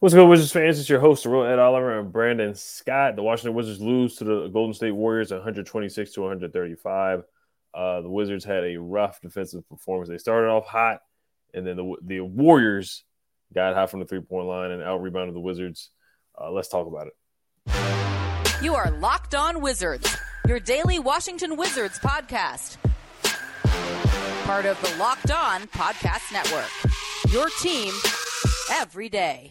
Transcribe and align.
What's 0.00 0.14
good, 0.14 0.28
Wizards 0.28 0.52
fans? 0.52 0.78
It's 0.78 0.88
your 0.88 1.00
host, 1.00 1.24
the 1.24 1.30
Real 1.30 1.42
Ed 1.42 1.58
Oliver 1.58 1.98
and 1.98 2.12
Brandon 2.12 2.54
Scott. 2.54 3.16
The 3.16 3.22
Washington 3.24 3.54
Wizards 3.54 3.80
lose 3.80 4.14
to 4.18 4.24
the 4.24 4.46
Golden 4.46 4.72
State 4.72 4.92
Warriors 4.92 5.32
126 5.32 6.12
to 6.12 6.20
135. 6.20 7.24
Uh, 7.74 8.00
the 8.02 8.08
Wizards 8.08 8.44
had 8.44 8.62
a 8.62 8.76
rough 8.76 9.20
defensive 9.20 9.68
performance. 9.68 10.08
They 10.08 10.18
started 10.18 10.50
off 10.50 10.66
hot, 10.66 11.00
and 11.52 11.66
then 11.66 11.76
the 11.76 11.96
the 12.00 12.20
Warriors 12.20 13.02
got 13.52 13.74
hot 13.74 13.90
from 13.90 13.98
the 13.98 14.06
three 14.06 14.20
point 14.20 14.46
line 14.46 14.70
and 14.70 14.84
out 14.84 15.02
rebounded 15.02 15.34
the 15.34 15.40
Wizards. 15.40 15.90
Uh, 16.40 16.52
let's 16.52 16.68
talk 16.68 16.86
about 16.86 17.08
it. 17.08 18.62
You 18.62 18.76
are 18.76 18.92
Locked 18.92 19.34
On 19.34 19.60
Wizards, 19.60 20.16
your 20.46 20.60
daily 20.60 21.00
Washington 21.00 21.56
Wizards 21.56 21.98
podcast. 21.98 22.76
Part 24.44 24.64
of 24.64 24.80
the 24.80 24.96
Locked 24.96 25.32
On 25.32 25.62
Podcast 25.62 26.32
Network. 26.32 26.70
Your 27.32 27.48
team 27.60 27.92
every 28.70 29.08
day. 29.08 29.50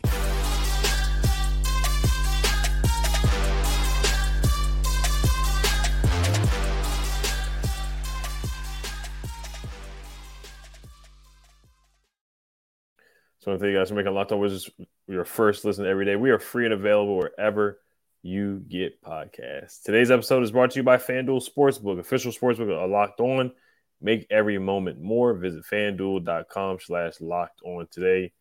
So 13.47 13.57
thank 13.57 13.71
you 13.71 13.77
guys 13.77 13.87
for 13.87 13.95
making 13.95 14.13
Locked 14.13 14.33
On 14.33 14.39
Wizards 14.39 14.69
your 15.07 15.23
first 15.23 15.63
listen 15.63 15.85
every 15.85 16.03
day. 16.03 16.17
We 16.17 16.31
are 16.31 16.37
free 16.37 16.65
and 16.65 16.73
available 16.73 17.15
wherever 17.15 17.79
you 18.21 18.61
get 18.67 19.01
podcasts. 19.01 19.83
Today's 19.83 20.11
episode 20.11 20.43
is 20.43 20.51
brought 20.51 20.71
to 20.71 20.79
you 20.79 20.83
by 20.83 20.97
FanDuel 20.97 21.47
Sportsbook, 21.47 21.97
official 21.97 22.33
sportsbook 22.33 22.69
of 22.69 22.89
Locked 22.89 23.21
On. 23.21 23.53
Make 24.01 24.27
every 24.29 24.59
moment 24.59 24.99
more. 24.99 25.33
Visit 25.33 25.63
fanduel.com 25.63 26.79
slash 26.81 27.21
locked 27.21 27.61
on 27.63 27.87
today 27.89 28.33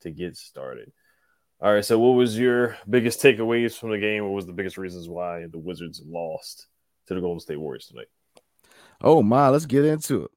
to 0.00 0.10
get 0.10 0.38
started. 0.38 0.90
All 1.60 1.74
right, 1.74 1.84
so 1.84 1.98
what 1.98 2.12
was 2.12 2.38
your 2.38 2.78
biggest 2.88 3.20
takeaways 3.20 3.78
from 3.78 3.90
the 3.90 3.98
game? 3.98 4.24
What 4.24 4.32
was 4.32 4.46
the 4.46 4.54
biggest 4.54 4.78
reasons 4.78 5.06
why 5.06 5.44
the 5.52 5.58
Wizards 5.58 6.00
lost 6.02 6.66
to 7.08 7.14
the 7.14 7.20
Golden 7.20 7.40
State 7.40 7.60
Warriors 7.60 7.88
tonight? 7.88 8.08
Oh 9.02 9.22
my, 9.22 9.50
let's 9.50 9.66
get 9.66 9.84
into 9.84 10.24
it. 10.24 10.30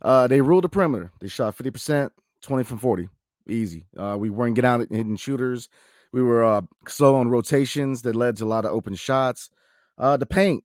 Uh, 0.00 0.28
they 0.28 0.40
ruled 0.40 0.62
the 0.62 0.68
perimeter. 0.68 1.10
They 1.18 1.26
shot 1.26 1.58
50%, 1.58 2.10
20 2.40 2.62
from 2.62 2.78
40 2.78 3.08
easy. 3.48 3.86
Uh, 3.96 4.16
we 4.18 4.30
weren't 4.30 4.54
getting 4.54 4.70
out 4.70 4.80
hitting 4.80 5.16
shooters. 5.16 5.68
We 6.12 6.22
were 6.22 6.44
uh, 6.44 6.62
slow 6.86 7.16
on 7.16 7.28
rotations 7.28 8.02
that 8.02 8.16
led 8.16 8.36
to 8.38 8.44
a 8.44 8.46
lot 8.46 8.64
of 8.64 8.72
open 8.72 8.94
shots. 8.94 9.50
Uh, 9.98 10.16
the 10.16 10.26
paint, 10.26 10.64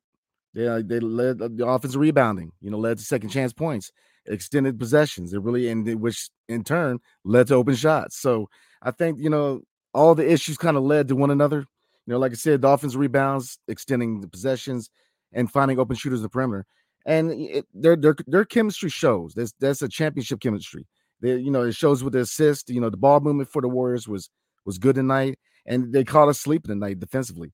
yeah, 0.54 0.80
they 0.84 1.00
led 1.00 1.42
uh, 1.42 1.50
the 1.52 1.68
offensive 1.68 2.00
rebounding. 2.00 2.52
You 2.62 2.72
know, 2.72 2.78
led 2.78 2.98
to 2.98 3.04
second 3.04 3.30
chance 3.30 3.52
points, 3.52 3.92
extended 4.26 4.80
possessions. 4.80 5.34
It 5.34 5.42
really, 5.42 5.70
and 5.70 6.02
which 6.02 6.30
in 6.48 6.64
turn 6.64 7.00
led 7.24 7.48
to 7.48 7.56
open 7.56 7.76
shots. 7.76 8.18
So 8.18 8.50
I 8.82 8.92
think 8.92 9.20
you 9.20 9.30
know 9.30 9.62
all 9.94 10.16
the 10.16 10.30
issues 10.30 10.58
kind 10.58 10.78
of 10.78 10.84
led 10.84 11.08
to 11.10 11.16
one 11.16 11.32
another. 11.32 11.66
You 12.06 12.14
know, 12.14 12.20
like 12.20 12.32
I 12.32 12.36
said, 12.36 12.62
the 12.62 12.68
offensive 12.68 13.00
rebounds, 13.00 13.58
extending 13.68 14.22
the 14.22 14.28
possessions, 14.28 14.90
and 15.32 15.52
finding 15.52 15.80
open 15.80 15.96
shooters 15.96 16.20
in 16.20 16.24
the 16.24 16.30
perimeter. 16.30 16.66
And 17.06 17.32
it, 17.32 17.66
their 17.74 17.96
their 17.96 18.16
their 18.28 18.46
chemistry 18.46 18.90
shows. 18.90 19.34
That's 19.34 19.54
that's 19.60 19.82
a 19.82 19.90
championship 19.90 20.40
chemistry. 20.40 20.88
They, 21.24 21.38
you 21.38 21.50
know, 21.50 21.64
it 21.64 21.74
shows 21.74 22.04
with 22.04 22.14
the 22.14 22.20
assist. 22.20 22.70
You 22.70 22.82
know, 22.82 22.90
the 22.90 22.98
ball 22.98 23.22
movement 23.22 23.50
for 23.50 23.62
the 23.62 23.70
Warriors 23.70 24.08
was 24.08 24.30
was 24.66 24.78
good 24.78 24.96
tonight, 24.96 25.40
and 25.66 25.92
they 25.92 26.04
caught 26.04 26.28
us 26.28 26.40
sleeping 26.40 26.70
tonight 26.70 27.00
defensively. 27.00 27.54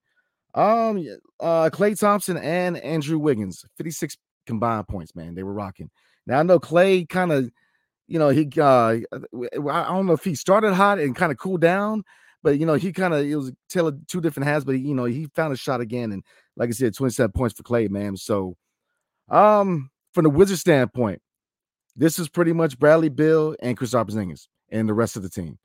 Um, 0.56 1.06
uh, 1.40 1.70
Klay 1.72 1.98
Thompson 1.98 2.38
and 2.38 2.78
Andrew 2.78 3.20
Wiggins, 3.20 3.64
56 3.78 4.18
combined 4.48 4.88
points, 4.88 5.16
man. 5.16 5.36
They 5.36 5.44
were 5.44 5.54
rocking. 5.54 5.92
Now 6.26 6.40
I 6.40 6.44
know 6.44 6.60
Klay 6.60 7.08
kind 7.08 7.32
of, 7.32 7.52
you 8.08 8.18
know, 8.18 8.30
he 8.30 8.50
uh 8.60 8.98
I 8.98 9.48
don't 9.62 10.08
know 10.08 10.14
if 10.14 10.24
he 10.24 10.34
started 10.34 10.74
hot 10.74 10.98
and 11.00 11.16
kind 11.16 11.32
of 11.32 11.38
cooled 11.38 11.62
down, 11.62 12.04
but 12.42 12.58
you 12.58 12.66
know, 12.66 12.74
he 12.74 12.92
kind 12.92 13.14
of 13.14 13.24
it 13.24 13.36
was 13.36 13.52
tell 13.70 13.92
two 14.08 14.20
different 14.20 14.48
halves, 14.48 14.66
but 14.66 14.76
he, 14.76 14.82
you 14.82 14.96
know, 14.96 15.06
he 15.06 15.28
found 15.36 15.54
a 15.54 15.58
shot 15.58 15.80
again. 15.80 16.12
And 16.12 16.24
like 16.58 16.70
I 16.70 16.72
said, 16.72 16.96
27 16.96 17.32
points 17.34 17.56
for 17.56 17.64
Klay, 17.64 17.88
man. 17.90 18.18
So 18.18 18.56
um 19.30 19.92
from 20.14 20.24
the 20.24 20.32
Wizard 20.32 20.58
standpoint, 20.58 21.22
this 22.00 22.18
is 22.18 22.30
pretty 22.30 22.54
much 22.54 22.80
Bradley 22.80 23.10
Beal 23.10 23.56
and 23.62 23.76
Chris 23.78 23.94
Porzingis 23.94 24.48
and 24.70 24.88
the 24.88 24.94
rest 24.94 25.18
of 25.18 25.22
the 25.22 25.30
team. 25.30 25.60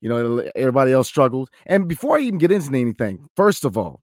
You 0.00 0.08
know, 0.08 0.50
everybody 0.54 0.92
else 0.92 1.06
struggled. 1.06 1.48
And 1.64 1.88
before 1.88 2.18
I 2.18 2.20
even 2.22 2.38
get 2.38 2.50
into 2.50 2.76
anything, 2.76 3.28
first 3.36 3.64
of 3.64 3.78
all, 3.78 4.02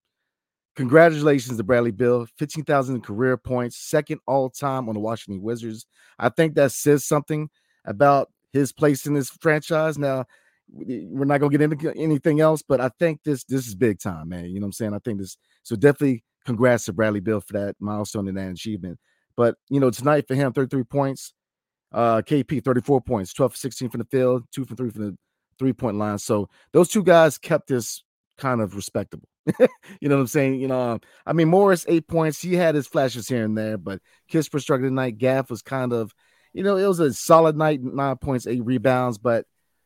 congratulations 0.76 1.58
to 1.58 1.64
Bradley 1.64 1.92
Beal, 1.92 2.26
15,000 2.38 3.02
career 3.02 3.38
points, 3.38 3.78
second 3.78 4.20
all 4.26 4.50
time 4.50 4.88
on 4.88 4.96
the 4.96 5.02
Washington 5.02 5.44
Wizards. 5.44 5.86
I 6.18 6.30
think 6.30 6.56
that 6.56 6.72
says 6.72 7.06
something 7.06 7.50
about 7.86 8.32
his 8.54 8.72
place 8.72 9.06
in 9.06 9.14
this 9.14 9.30
franchise. 9.30 9.98
Now, 9.98 10.26
we're 10.72 11.26
not 11.26 11.40
gonna 11.40 11.52
get 11.52 11.62
into 11.62 11.94
anything 11.96 12.40
else, 12.40 12.64
but 12.68 12.80
I 12.80 12.90
think 12.98 13.20
this 13.24 13.44
this 13.44 13.68
is 13.68 13.76
big 13.76 14.00
time, 14.00 14.30
man. 14.30 14.46
You 14.46 14.56
know 14.56 14.62
what 14.62 14.68
I'm 14.68 14.72
saying? 14.74 14.94
I 14.94 15.00
think 15.00 15.20
this 15.20 15.38
so 15.64 15.76
definitely 15.76 16.24
congrats 16.46 16.86
to 16.86 16.94
Bradley 16.94 17.20
Beal 17.20 17.42
for 17.42 17.54
that 17.54 17.76
milestone 17.80 18.28
and 18.30 18.38
that 18.38 18.52
achievement. 18.52 18.98
But 19.36 19.56
you 19.70 19.80
know, 19.80 19.92
tonight 19.92 20.28
for 20.28 20.36
him, 20.36 20.54
33 20.54 20.84
points, 20.86 21.34
uh, 21.94 22.22
KP 22.22 22.64
34 22.64 23.02
points, 23.02 23.34
12 23.34 23.52
for 23.52 23.58
16 23.58 23.90
from 23.90 24.00
the 24.00 24.06
field, 24.06 24.44
two 24.52 24.66
from 24.66 24.76
three 24.76 24.90
from 24.90 25.02
the 25.04 25.18
three 25.60 25.74
point 25.74 25.98
line. 25.98 26.18
So 26.18 26.50
those 26.72 26.90
two 26.90 27.04
guys 27.04 27.38
kept 27.38 27.68
this 27.68 28.04
kind 28.38 28.62
of 28.62 28.76
respectable. 28.76 29.28
you 30.00 30.10
know 30.10 30.16
what 30.16 30.22
I'm 30.22 30.28
saying? 30.28 30.60
You 30.60 30.68
know, 30.68 30.80
um, 30.80 31.02
I 31.26 31.34
mean, 31.34 31.50
Morris 31.50 31.86
eight 31.88 32.08
points. 32.08 32.42
He 32.42 32.56
had 32.56 32.76
his 32.76 32.88
flashes 32.88 33.28
here 33.28 33.44
and 33.44 33.58
there, 33.58 33.78
but 33.78 34.00
Kispert 34.32 34.62
struggled 34.62 34.90
tonight. 34.90 35.18
Gaff 35.18 35.50
was 35.50 35.62
kind 35.62 35.94
of, 35.94 36.14
you 36.54 36.64
know, 36.64 36.78
it 36.78 36.88
was 36.88 37.00
a 37.00 37.14
solid 37.14 37.58
night, 37.58 37.82
nine 37.82 38.18
points, 38.18 38.48
eight 38.48 38.64
rebounds, 38.64 39.18
but 39.18 39.46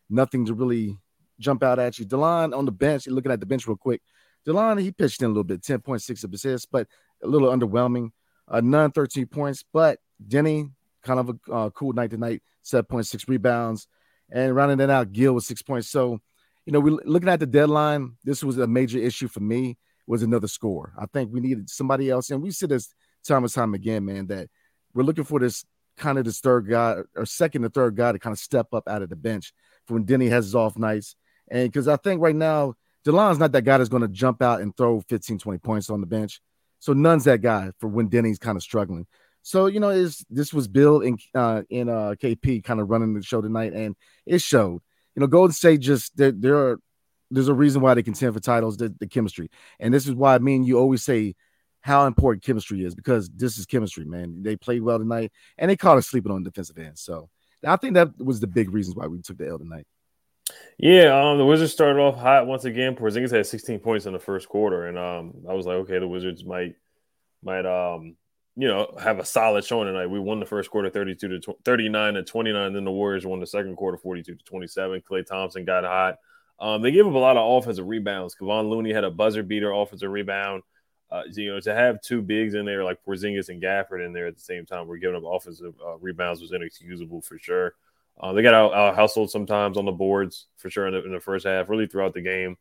nothing 0.09 0.45
to 0.45 0.53
really 0.53 0.97
jump 1.39 1.63
out 1.63 1.79
at 1.79 1.97
you. 1.99 2.05
Delon 2.05 2.55
on 2.55 2.65
the 2.65 2.71
bench, 2.71 3.07
looking 3.07 3.31
at 3.31 3.39
the 3.39 3.45
bench 3.45 3.67
real 3.67 3.77
quick. 3.77 4.01
Delon, 4.47 4.79
he 4.79 4.91
pitched 4.91 5.21
in 5.21 5.25
a 5.25 5.29
little 5.29 5.43
bit, 5.43 5.61
10.6 5.61 6.23
of 6.23 6.33
assists, 6.33 6.67
but 6.71 6.87
a 7.23 7.27
little 7.27 7.49
underwhelming. 7.49 8.11
Uh, 8.47 8.61
Nunn 8.61 8.91
13 8.91 9.25
points, 9.25 9.63
but 9.73 9.99
Deni, 10.25 10.71
kind 11.07 11.19
of 11.19 11.29
a 11.29 11.51
uh, 11.51 11.69
cool 11.71 11.93
night 11.93 12.11
tonight, 12.11 12.43
7.6 12.63 13.27
rebounds. 13.27 13.87
And 14.29 14.55
rounding 14.55 14.77
that 14.79 14.89
out, 14.89 15.13
Gill 15.13 15.33
was 15.33 15.47
six 15.47 15.61
points. 15.61 15.89
So, 15.89 16.19
you 16.65 16.73
know, 16.73 16.79
we're 16.79 16.99
looking 17.05 17.29
at 17.29 17.39
the 17.39 17.45
deadline. 17.45 18.17
This 18.23 18.43
was 18.43 18.57
a 18.57 18.67
major 18.67 18.99
issue 18.99 19.27
for 19.27 19.39
me, 19.39 19.77
was 20.05 20.21
another 20.21 20.47
score. 20.47 20.93
I 20.99 21.05
think 21.05 21.31
we 21.31 21.39
needed 21.39 21.69
somebody 21.69 22.09
else. 22.09 22.29
And 22.29 22.43
we 22.43 22.51
see 22.51 22.67
this 22.67 22.93
time 23.25 23.43
and 23.43 23.53
time 23.53 23.73
again, 23.73 24.05
man, 24.05 24.27
that 24.27 24.49
we're 24.93 25.03
looking 25.03 25.23
for 25.23 25.39
this 25.39 25.65
kind 25.97 26.17
of 26.17 26.25
this 26.25 26.39
third 26.39 26.69
guy 26.69 26.97
or 27.15 27.25
second 27.25 27.65
or 27.65 27.69
third 27.69 27.95
guy 27.95 28.11
to 28.11 28.19
kind 28.19 28.33
of 28.33 28.39
step 28.39 28.67
up 28.73 28.87
out 28.87 29.01
of 29.01 29.09
the 29.09 29.15
bench 29.15 29.53
for 29.85 29.95
when 29.95 30.05
Deni 30.05 30.29
has 30.29 30.45
his 30.45 30.55
off 30.55 30.77
nights. 30.77 31.15
And 31.49 31.71
because 31.71 31.87
I 31.87 31.95
think 31.95 32.21
right 32.21 32.35
now, 32.35 32.75
Delon's 33.05 33.39
not 33.39 33.53
that 33.53 33.63
guy 33.63 33.77
that's 33.77 33.89
going 33.89 34.01
to 34.01 34.09
jump 34.09 34.41
out 34.41 34.61
and 34.61 34.75
throw 34.75 34.99
15, 34.99 35.39
20 35.39 35.59
points 35.59 35.89
on 35.89 36.01
the 36.01 36.07
bench. 36.07 36.41
So 36.79 36.93
Nunn's 36.93 37.23
that 37.23 37.41
guy 37.41 37.71
for 37.79 37.87
when 37.87 38.09
Deni's 38.09 38.37
kind 38.37 38.57
of 38.57 38.63
struggling. 38.63 39.07
So 39.43 39.67
you 39.67 39.79
know, 39.79 39.89
is 39.89 40.25
this 40.29 40.53
was 40.53 40.67
Beal 40.67 41.01
in 41.01 41.17
uh, 41.33 41.63
in 41.69 41.89
uh, 41.89 42.15
KP 42.21 42.63
kind 42.63 42.79
of 42.79 42.89
running 42.89 43.13
the 43.13 43.23
show 43.23 43.41
tonight, 43.41 43.73
and 43.73 43.95
it 44.25 44.41
showed. 44.41 44.81
You 45.15 45.21
know, 45.21 45.27
Golden 45.27 45.53
State 45.53 45.79
just 45.79 46.15
there. 46.17 46.31
There 46.31 46.57
are 46.57 46.79
there's 47.31 47.47
a 47.47 47.53
reason 47.53 47.81
why 47.81 47.93
they 47.93 48.03
contend 48.03 48.33
for 48.33 48.39
titles. 48.39 48.77
The, 48.77 48.93
the 48.99 49.07
chemistry, 49.07 49.49
and 49.79 49.93
this 49.93 50.07
is 50.07 50.13
why 50.13 50.35
I 50.35 50.39
mean 50.39 50.63
you 50.63 50.77
always 50.77 51.03
say 51.03 51.35
how 51.81 52.05
important 52.05 52.43
chemistry 52.43 52.83
is 52.83 52.95
because 52.95 53.29
this 53.29 53.57
is 53.57 53.65
chemistry, 53.65 54.03
man. 54.03 54.43
They 54.43 54.57
played 54.57 54.81
well 54.81 54.99
tonight, 54.99 55.31
and 55.57 55.71
they 55.71 55.77
caught 55.77 55.97
us 55.97 56.07
sleeping 56.07 56.31
on 56.31 56.43
defensive 56.43 56.77
end. 56.77 56.97
So 56.99 57.29
I 57.65 57.77
think 57.77 57.93
that 57.93 58.17
was 58.17 58.39
the 58.39 58.47
big 58.47 58.71
reasons 58.71 58.95
why 58.95 59.07
we 59.07 59.21
took 59.21 59.37
the 59.37 59.47
L 59.47 59.57
tonight. 59.57 59.87
Yeah, 60.77 61.19
um, 61.19 61.37
the 61.37 61.45
Wizards 61.45 61.71
started 61.71 61.99
off 61.99 62.17
hot 62.17 62.47
once 62.47 62.65
again. 62.65 62.95
Porzingis 62.95 63.31
had 63.31 63.45
16 63.45 63.79
points 63.79 64.05
in 64.05 64.13
the 64.13 64.19
first 64.19 64.47
quarter, 64.47 64.87
and 64.87 64.97
um, 64.97 65.33
I 65.49 65.53
was 65.53 65.65
like, 65.65 65.77
okay, 65.77 65.99
the 65.99 66.07
Wizards 66.07 66.45
might 66.45 66.75
might 67.43 67.65
um, 67.65 68.15
you 68.57 68.67
know, 68.67 68.91
have 68.99 69.19
a 69.19 69.25
solid 69.25 69.63
showing 69.63 69.85
tonight. 69.85 70.07
We 70.07 70.19
won 70.19 70.39
the 70.39 70.45
first 70.45 70.71
quarter 70.71 70.89
32 70.89 71.39
to 71.39 71.55
39 71.63 72.15
to 72.15 72.23
29. 72.23 72.73
Then 72.73 72.83
the 72.83 72.91
Warriors 72.91 73.25
won 73.25 73.39
the 73.39 73.45
second 73.45 73.75
quarter 73.75 73.99
42 73.99 74.33
to 74.33 74.43
27. 74.43 75.01
Klay 75.01 75.23
Thompson 75.23 75.63
got 75.63 75.83
hot. 75.83 76.17
Um, 76.59 76.81
they 76.81 76.91
gave 76.91 77.05
up 77.05 77.13
a 77.13 77.17
lot 77.17 77.37
of 77.37 77.61
offensive 77.61 77.85
rebounds. 77.85 78.35
Kevon 78.35 78.67
Looney 78.67 78.91
had 78.91 79.03
a 79.03 79.11
buzzer 79.11 79.43
beater 79.43 79.71
offensive 79.71 80.09
rebound. 80.09 80.63
Uh, 81.11 81.21
you 81.31 81.53
know, 81.53 81.59
to 81.59 81.73
have 81.73 82.01
two 82.01 82.21
bigs 82.21 82.55
in 82.55 82.65
there 82.65 82.83
like 82.83 82.99
Porzingis 83.05 83.49
and 83.49 83.61
Gafford 83.61 84.03
in 84.03 84.11
there 84.11 84.25
at 84.25 84.35
the 84.35 84.41
same 84.41 84.65
time, 84.65 84.87
we're 84.87 84.97
giving 84.97 85.15
up 85.15 85.23
offensive 85.23 85.75
uh, 85.85 85.97
rebounds 85.99 86.41
was 86.41 86.51
inexcusable 86.51 87.21
for 87.21 87.37
sure. 87.37 87.75
Uh, 88.19 88.33
they 88.33 88.41
got 88.41 88.55
out, 88.55 88.73
out 88.73 88.95
hustled 88.95 89.29
sometimes 89.29 89.77
on 89.77 89.85
the 89.85 89.91
boards 89.91 90.47
for 90.57 90.71
sure 90.71 90.87
in 90.87 90.93
the, 90.93 91.05
in 91.05 91.13
the, 91.13 91.19
first 91.19 91.45
half, 91.45 91.69
really 91.69 91.85
throughout 91.85 92.15
the 92.15 92.21
game. 92.21 92.57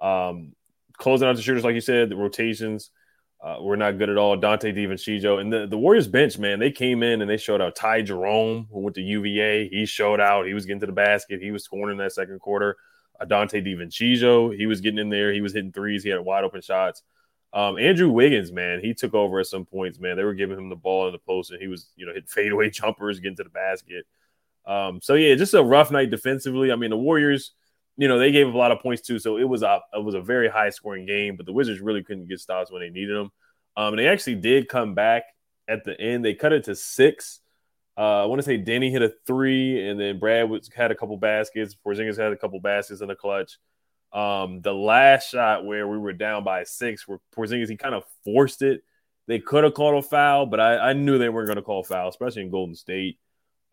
Um, 0.00 0.54
closing 0.94 1.28
out 1.28 1.36
the 1.36 1.42
shooters, 1.42 1.62
like 1.62 1.76
you 1.76 1.80
said, 1.80 2.08
the 2.08 2.16
rotations 2.16 2.90
uh, 3.40 3.58
were 3.60 3.76
not 3.76 3.98
good 3.98 4.10
at 4.10 4.16
all. 4.16 4.36
Donte 4.36 4.74
DiVincenzo 4.74 5.40
and 5.40 5.52
the, 5.52 5.66
the 5.66 5.78
Warriors 5.78 6.08
bench, 6.08 6.38
man, 6.38 6.58
they 6.58 6.72
came 6.72 7.02
in 7.02 7.22
and 7.22 7.30
they 7.30 7.36
showed 7.36 7.60
out. 7.60 7.76
Ty 7.76 8.02
Jerome, 8.02 8.66
who 8.72 8.80
went 8.80 8.96
to 8.96 9.02
UVA, 9.02 9.68
he 9.68 9.86
showed 9.86 10.20
out. 10.20 10.46
He 10.46 10.54
was 10.54 10.66
getting 10.66 10.80
to 10.80 10.86
the 10.86 10.92
basket. 10.92 11.40
He 11.40 11.52
was 11.52 11.64
scoring 11.64 11.92
in 11.92 11.98
that 11.98 12.12
second 12.12 12.40
quarter. 12.40 12.76
Uh, 13.20 13.24
Donte 13.24 13.64
DiVincenzo, 13.64 14.56
he 14.56 14.66
was 14.66 14.80
getting 14.80 14.98
in 14.98 15.08
there. 15.08 15.32
He 15.32 15.40
was 15.40 15.52
hitting 15.52 15.72
threes. 15.72 16.02
He 16.02 16.10
had 16.10 16.20
wide 16.20 16.44
open 16.44 16.62
shots. 16.62 17.02
Um, 17.52 17.78
Andrew 17.78 18.10
Wiggins, 18.10 18.52
man, 18.52 18.80
he 18.80 18.92
took 18.92 19.14
over 19.14 19.40
at 19.40 19.46
some 19.46 19.64
points, 19.64 19.98
man. 19.98 20.16
They 20.16 20.24
were 20.24 20.34
giving 20.34 20.58
him 20.58 20.68
the 20.68 20.76
ball 20.76 21.06
in 21.06 21.12
the 21.12 21.18
post, 21.18 21.50
and 21.50 21.60
he 21.60 21.68
was, 21.68 21.92
you 21.96 22.06
know, 22.06 22.12
hit 22.12 22.28
fadeaway 22.28 22.70
jumpers, 22.70 23.20
getting 23.20 23.36
to 23.36 23.44
the 23.44 23.50
basket. 23.50 24.04
Um, 24.66 25.00
so 25.00 25.14
yeah, 25.14 25.34
just 25.34 25.54
a 25.54 25.62
rough 25.62 25.90
night 25.90 26.10
defensively. 26.10 26.70
I 26.70 26.76
mean, 26.76 26.90
the 26.90 26.98
Warriors, 26.98 27.52
you 27.98 28.06
know, 28.06 28.18
they 28.18 28.30
gave 28.30 28.46
a 28.46 28.56
lot 28.56 28.70
of 28.70 28.78
points 28.78 29.02
too, 29.02 29.18
so 29.18 29.36
it 29.36 29.44
was 29.44 29.62
a 29.62 29.80
it 29.92 30.02
was 30.02 30.14
a 30.14 30.22
very 30.22 30.48
high 30.48 30.70
scoring 30.70 31.04
game. 31.04 31.36
But 31.36 31.46
the 31.46 31.52
Wizards 31.52 31.80
really 31.80 32.04
couldn't 32.04 32.28
get 32.28 32.38
stops 32.38 32.70
when 32.70 32.80
they 32.80 32.90
needed 32.90 33.16
them. 33.16 33.30
Um, 33.76 33.92
and 33.92 33.98
they 33.98 34.08
actually 34.08 34.36
did 34.36 34.68
come 34.68 34.94
back 34.94 35.24
at 35.68 35.84
the 35.84 36.00
end. 36.00 36.24
They 36.24 36.34
cut 36.34 36.52
it 36.52 36.64
to 36.64 36.76
six. 36.76 37.40
Uh, 37.96 38.22
I 38.22 38.26
want 38.26 38.38
to 38.38 38.44
say 38.44 38.56
Danny 38.56 38.92
hit 38.92 39.02
a 39.02 39.12
three, 39.26 39.88
and 39.88 39.98
then 39.98 40.20
Brad 40.20 40.48
was, 40.48 40.70
had 40.74 40.92
a 40.92 40.94
couple 40.94 41.16
baskets. 41.16 41.76
Porzingis 41.84 42.16
had 42.16 42.32
a 42.32 42.36
couple 42.36 42.60
baskets 42.60 43.00
in 43.00 43.08
the 43.08 43.16
clutch. 43.16 43.58
Um, 44.12 44.60
the 44.60 44.72
last 44.72 45.30
shot 45.30 45.66
where 45.66 45.86
we 45.86 45.98
were 45.98 46.12
down 46.12 46.44
by 46.44 46.62
six, 46.62 47.06
where 47.08 47.18
Porzingis 47.36 47.68
he 47.68 47.76
kind 47.76 47.96
of 47.96 48.04
forced 48.24 48.62
it. 48.62 48.82
They 49.26 49.40
could 49.40 49.64
have 49.64 49.74
called 49.74 50.02
a 50.02 50.06
foul, 50.08 50.46
but 50.46 50.60
I, 50.60 50.90
I 50.90 50.92
knew 50.92 51.18
they 51.18 51.28
weren't 51.28 51.48
going 51.48 51.56
to 51.56 51.62
call 51.62 51.80
a 51.80 51.84
foul, 51.84 52.08
especially 52.08 52.42
in 52.42 52.50
Golden 52.50 52.76
State. 52.76 53.18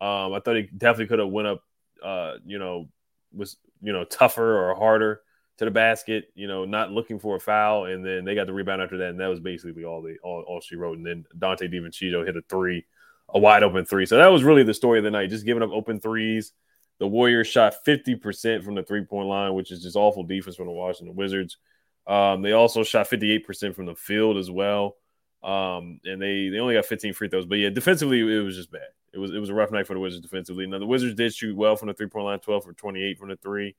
Um, 0.00 0.34
I 0.34 0.40
thought 0.40 0.56
he 0.56 0.62
definitely 0.76 1.06
could 1.06 1.20
have 1.20 1.28
went 1.28 1.48
up, 1.48 1.62
uh, 2.04 2.34
you 2.44 2.58
know, 2.58 2.88
was 3.32 3.56
you 3.82 3.92
know 3.92 4.04
tougher 4.04 4.58
or 4.58 4.74
harder 4.74 5.20
to 5.58 5.64
the 5.64 5.70
basket, 5.70 6.30
you 6.34 6.46
know, 6.46 6.64
not 6.64 6.90
looking 6.90 7.18
for 7.18 7.36
a 7.36 7.40
foul, 7.40 7.86
and 7.86 8.04
then 8.04 8.24
they 8.24 8.34
got 8.34 8.46
the 8.46 8.52
rebound 8.52 8.82
after 8.82 8.98
that, 8.98 9.10
and 9.10 9.20
that 9.20 9.28
was 9.28 9.40
basically 9.40 9.84
all 9.84 10.02
they 10.02 10.16
all, 10.22 10.44
all 10.46 10.60
she 10.60 10.76
wrote. 10.76 10.98
And 10.98 11.06
then 11.06 11.24
Donte 11.38 11.72
DiVincenzo 11.72 12.26
hit 12.26 12.36
a 12.36 12.42
three, 12.48 12.84
a 13.30 13.38
wide 13.38 13.62
open 13.62 13.84
three. 13.84 14.06
So 14.06 14.18
that 14.18 14.28
was 14.28 14.44
really 14.44 14.64
the 14.64 14.74
story 14.74 14.98
of 14.98 15.04
the 15.04 15.10
night, 15.10 15.30
just 15.30 15.46
giving 15.46 15.62
up 15.62 15.70
open 15.70 16.00
threes. 16.00 16.52
The 16.98 17.06
Warriors 17.06 17.46
shot 17.46 17.74
50% 17.86 18.64
from 18.64 18.74
the 18.74 18.82
three 18.82 19.04
point 19.04 19.28
line, 19.28 19.54
which 19.54 19.70
is 19.70 19.82
just 19.82 19.96
awful 19.96 20.24
defense 20.24 20.56
from 20.56 20.66
the 20.66 20.72
Washington 20.72 21.16
Wizards. 21.16 21.58
Um, 22.06 22.42
they 22.42 22.52
also 22.52 22.82
shot 22.84 23.08
58% 23.08 23.74
from 23.74 23.86
the 23.86 23.94
field 23.94 24.36
as 24.36 24.50
well. 24.50 24.96
Um, 25.42 26.00
and 26.04 26.20
they 26.20 26.48
they 26.48 26.58
only 26.58 26.74
got 26.74 26.86
15 26.86 27.12
free 27.12 27.28
throws. 27.28 27.46
But 27.46 27.58
yeah, 27.58 27.70
defensively, 27.70 28.20
it 28.20 28.40
was 28.40 28.56
just 28.56 28.70
bad. 28.70 28.88
It 29.16 29.18
was 29.18 29.32
it 29.32 29.38
was 29.38 29.48
a 29.48 29.54
rough 29.54 29.70
night 29.70 29.86
for 29.86 29.94
the 29.94 30.00
Wizards 30.00 30.22
defensively. 30.22 30.66
Now 30.66 30.78
the 30.78 30.86
Wizards 30.86 31.14
did 31.14 31.34
shoot 31.34 31.56
well 31.56 31.74
from 31.74 31.88
the 31.88 31.94
three 31.94 32.06
point 32.06 32.26
line, 32.26 32.38
12 32.38 32.64
for 32.64 32.72
28 32.74 33.18
from 33.18 33.30
the 33.30 33.36
three. 33.36 33.74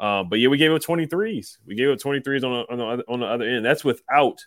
Um, 0.00 0.28
but 0.28 0.38
yeah, 0.38 0.48
we 0.48 0.56
gave 0.56 0.72
up 0.72 0.80
23s. 0.80 1.58
We 1.66 1.74
gave 1.74 1.90
up 1.90 1.98
23s 1.98 2.44
on, 2.44 2.66
on, 2.70 2.78
the, 2.78 2.84
other, 2.84 3.04
on 3.08 3.20
the 3.20 3.26
other 3.26 3.44
end. 3.44 3.64
That's 3.64 3.84
without 3.84 4.38